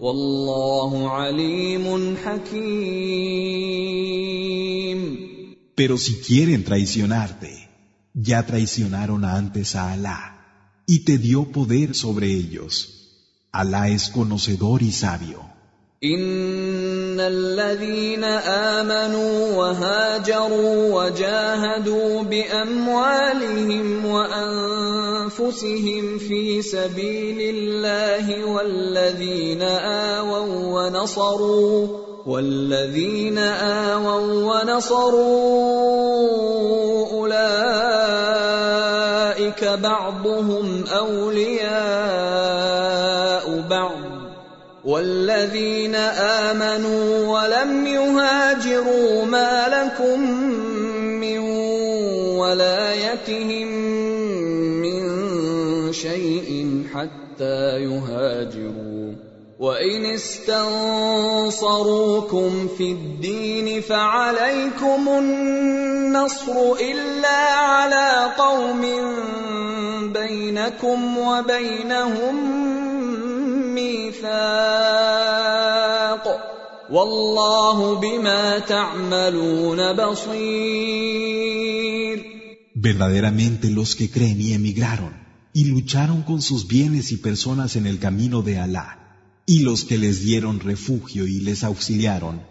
وان 0.00 0.16
يريدوا 0.16 0.20
خيانتك 0.20 0.20
فقد 0.20 0.20
خانوا 0.20 0.20
الله 0.20 0.88
من 0.88 0.96
قبل 0.96 0.96
فامكن 0.96 0.96
منهم 0.96 1.00
والله 1.00 1.10
عليم 1.10 2.16
حكيم 2.16 3.50
Pero 5.76 5.96
si 5.96 6.14
quieren 6.16 6.64
traicionarte, 6.64 7.68
ya 8.14 8.46
traicionaron 8.46 9.24
antes 9.24 9.76
a 9.76 9.92
Alá 9.92 10.36
y 10.86 11.04
te 11.04 11.18
dio 11.18 11.44
poder 11.52 11.94
sobre 11.94 12.26
ellos. 12.26 12.96
Alá 13.52 13.88
es 13.88 14.10
conocedor 14.10 14.82
y 14.82 14.92
sabio. 14.92 15.50
ان 16.04 17.20
الذين 17.20 18.24
امنوا 18.24 19.56
وهاجروا 19.56 21.04
وجاهدوا 21.04 22.22
باموالهم 22.22 24.04
وانفسهم 25.39 26.17
في 26.17 26.61
سبيل 26.61 27.55
الله 27.55 28.45
والذين 28.45 29.61
آووا 29.61 30.87
ونصروا 30.87 31.87
والذين 32.25 33.37
آووا 33.37 34.53
ونصروا 34.53 35.25
أولئك 37.11 37.65
بعضهم 39.63 40.83
أولياء 40.87 41.75
بعض. 43.69 44.15
والذين 44.85 45.95
آمنوا 46.45 47.27
ولم 47.27 47.87
يهاجروا 47.87 49.25
ما 49.25 49.67
لكم 49.67 50.19
من 51.19 51.39
ولايتهم 52.37 53.44
حتى 57.35 57.83
يهاجروا. 57.83 59.13
وان 59.59 60.05
استنصروكم 60.05 60.67
في 62.77 62.91
الدين 62.91 63.81
فعليكم 63.81 65.09
النصر 65.09 66.73
الا 66.79 67.53
على 67.55 68.31
قوم 68.37 68.81
بينكم 70.13 71.17
وبينهم 71.17 72.35
ميثاق 73.75 74.25
والله 76.91 77.95
بما 77.95 78.59
تعملون 78.59 79.93
بصير. 79.93 80.75
Verdaderamente 82.75 83.69
los 83.71 83.95
que 83.95 84.11
creen 84.11 84.39
y 84.41 84.53
emigraron 84.53 85.24
y 85.55 85.63
lucharon 85.63 86.23
con 86.23 86.41
sus 86.41 86.67
bienes 86.67 87.13
y 87.13 87.15
personas 87.15 87.77
en 87.77 87.87
el 87.87 87.97
camino 87.97 88.41
de 88.41 88.59
Alá, 88.59 89.41
y 89.45 89.59
los 89.59 89.85
que 89.85 89.97
les 89.97 90.19
dieron 90.19 90.59
refugio 90.59 91.25
y 91.27 91.39
les 91.39 91.63
auxiliaron, 91.63 92.41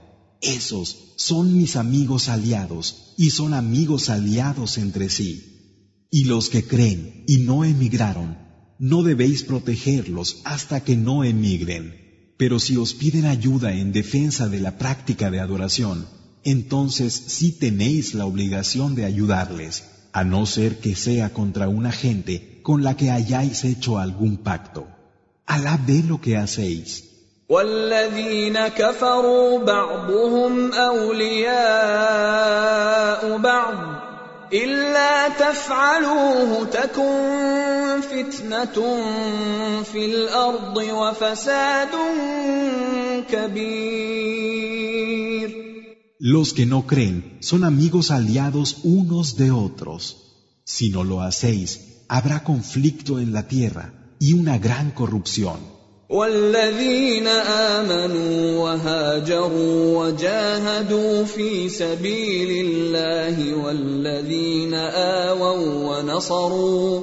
esos 0.41 1.13
son 1.17 1.55
mis 1.55 1.77
amigos 1.77 2.31
aliados 2.31 3.13
y 3.19 3.29
son 3.29 3.53
amigos 3.53 4.09
aliados 4.09 4.79
entre 4.79 5.11
sí. 5.11 6.07
Y 6.11 6.25
los 6.25 6.49
que 6.49 6.65
creen 6.65 7.25
y 7.29 7.37
no 7.39 7.67
emigraron, 7.67 8.39
no 8.79 9.03
debéis 9.03 9.43
protegerlos 9.43 10.39
hasta 10.45 10.83
que 10.83 10.97
no 10.97 11.25
emigren. 11.25 12.33
Pero 12.39 12.59
si 12.59 12.79
os 12.79 12.95
piden 12.95 13.27
ayuda 13.27 13.75
en 13.75 13.93
defensa 13.93 14.49
de 14.49 14.61
la 14.61 14.79
práctica 14.79 15.31
de 15.31 15.41
adoración, 15.41 16.07
entonces 16.43 17.13
sí 17.13 17.53
tenéis 17.53 18.15
la 18.15 18.25
obligación 18.25 18.95
de 18.95 19.05
ayudarles 19.05 19.85
a 20.15 20.25
no 20.25 20.47
ser 20.47 20.79
que 20.79 20.97
sea 20.97 21.35
contra 21.35 21.69
una 21.69 21.93
gente 21.93 22.54
con 22.64 22.84
la 22.84 22.96
que 22.96 23.12
hayáis 23.12 23.64
hecho 23.66 23.98
algún 23.98 24.38
pacto. 24.38 24.88
Alá 25.46 25.80
ve 25.88 26.04
lo 26.04 26.22
que 26.22 26.38
hacéis. 26.38 27.10
والذين 27.50 28.68
كفروا 28.68 29.60
بعضهم 29.66 30.74
أولياء 30.74 31.58
بعض 33.38 33.76
إلا 34.54 35.30
تفعلوه 35.30 36.66
تكن 36.66 38.02
فتنة 38.02 38.98
في 39.84 40.06
الأرض 40.06 40.78
وفساد 40.78 41.90
كبير 43.30 44.70
Los 46.22 46.54
que 46.54 46.66
no 46.66 46.86
creen 46.86 47.38
son 47.40 47.64
amigos 47.64 48.12
aliados 48.12 48.80
unos 48.84 49.38
de 49.38 49.52
otros. 49.52 50.18
Si 50.66 50.90
no 50.90 51.06
lo 51.06 51.22
hacéis, 51.22 51.70
habrá 52.17 52.45
conflicto 52.45 53.19
en 53.19 53.33
la 53.33 53.49
tierra 53.49 53.93
y 54.21 54.35
una 54.35 54.59
gran 54.59 54.93
corrupción. 54.93 55.75
والذين 56.11 57.27
آمنوا 57.27 58.63
وهاجروا 58.63 59.99
وجاهدوا 59.99 61.25
في 61.25 61.69
سبيل 61.69 62.67
الله 62.67 63.65
والذين 63.65 64.75
آووا 64.75 65.89
ونصروا 65.89 67.01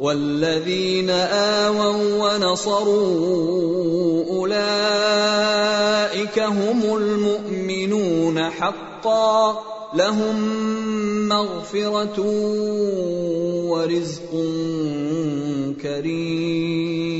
والذين 0.00 1.10
آووا 1.10 2.22
ونصروا 2.22 4.24
أولئك 4.30 6.38
هم 6.38 6.96
المؤمنون 6.96 8.50
حقا 8.50 9.73
لهم 9.93 10.37
مغفرة 11.27 12.19
ورزق 13.69 14.31
كريم 15.81 17.19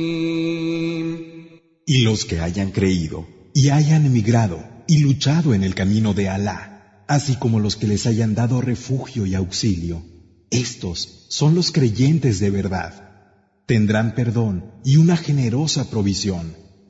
Y 1.86 2.04
los 2.04 2.26
que 2.26 2.40
hayan 2.40 2.70
creído 2.72 3.26
y 3.56 3.70
hayan 3.70 4.06
emigrado 4.06 4.60
y 4.88 5.00
luchado 5.00 5.56
en 5.56 5.64
el 5.64 5.74
camino 5.74 6.14
de 6.14 6.30
Alá, 6.30 7.04
así 7.08 7.36
como 7.36 7.60
los 7.60 7.76
que 7.76 7.88
les 7.88 8.06
hayan 8.06 8.36
dado 8.36 8.62
refugio 8.62 9.26
y 9.26 9.34
auxilio, 9.34 10.04
estos 10.52 11.26
son 11.30 11.56
los 11.56 11.72
creyentes 11.72 12.40
de 12.40 12.52
verdad. 12.52 12.94
Tendrán 13.66 14.14
perdón 14.14 14.72
y 14.84 14.98
una 14.98 15.18
generosa 15.18 15.90
provisión. 15.90 16.63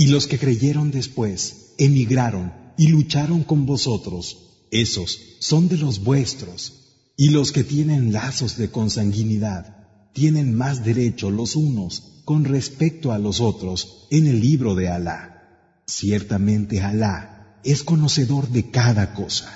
Y 0.00 0.06
los 0.06 0.26
que 0.26 0.38
creyeron 0.38 0.90
después, 0.90 1.74
emigraron 1.76 2.54
y 2.78 2.88
lucharon 2.88 3.44
con 3.44 3.66
vosotros, 3.66 4.64
esos 4.70 5.20
son 5.40 5.68
de 5.68 5.76
los 5.76 6.02
vuestros. 6.02 7.12
Y 7.18 7.28
los 7.28 7.52
que 7.52 7.64
tienen 7.64 8.10
lazos 8.10 8.56
de 8.56 8.70
consanguinidad, 8.70 9.76
tienen 10.14 10.54
más 10.54 10.86
derecho 10.86 11.30
los 11.30 11.54
unos 11.54 12.22
con 12.24 12.46
respecto 12.46 13.12
a 13.12 13.18
los 13.18 13.42
otros 13.42 14.06
en 14.10 14.26
el 14.26 14.40
libro 14.40 14.74
de 14.74 14.88
Alá. 14.88 15.82
Ciertamente 15.86 16.80
Alá 16.80 17.60
es 17.62 17.82
conocedor 17.82 18.48
de 18.48 18.70
cada 18.70 19.12
cosa. 19.12 19.52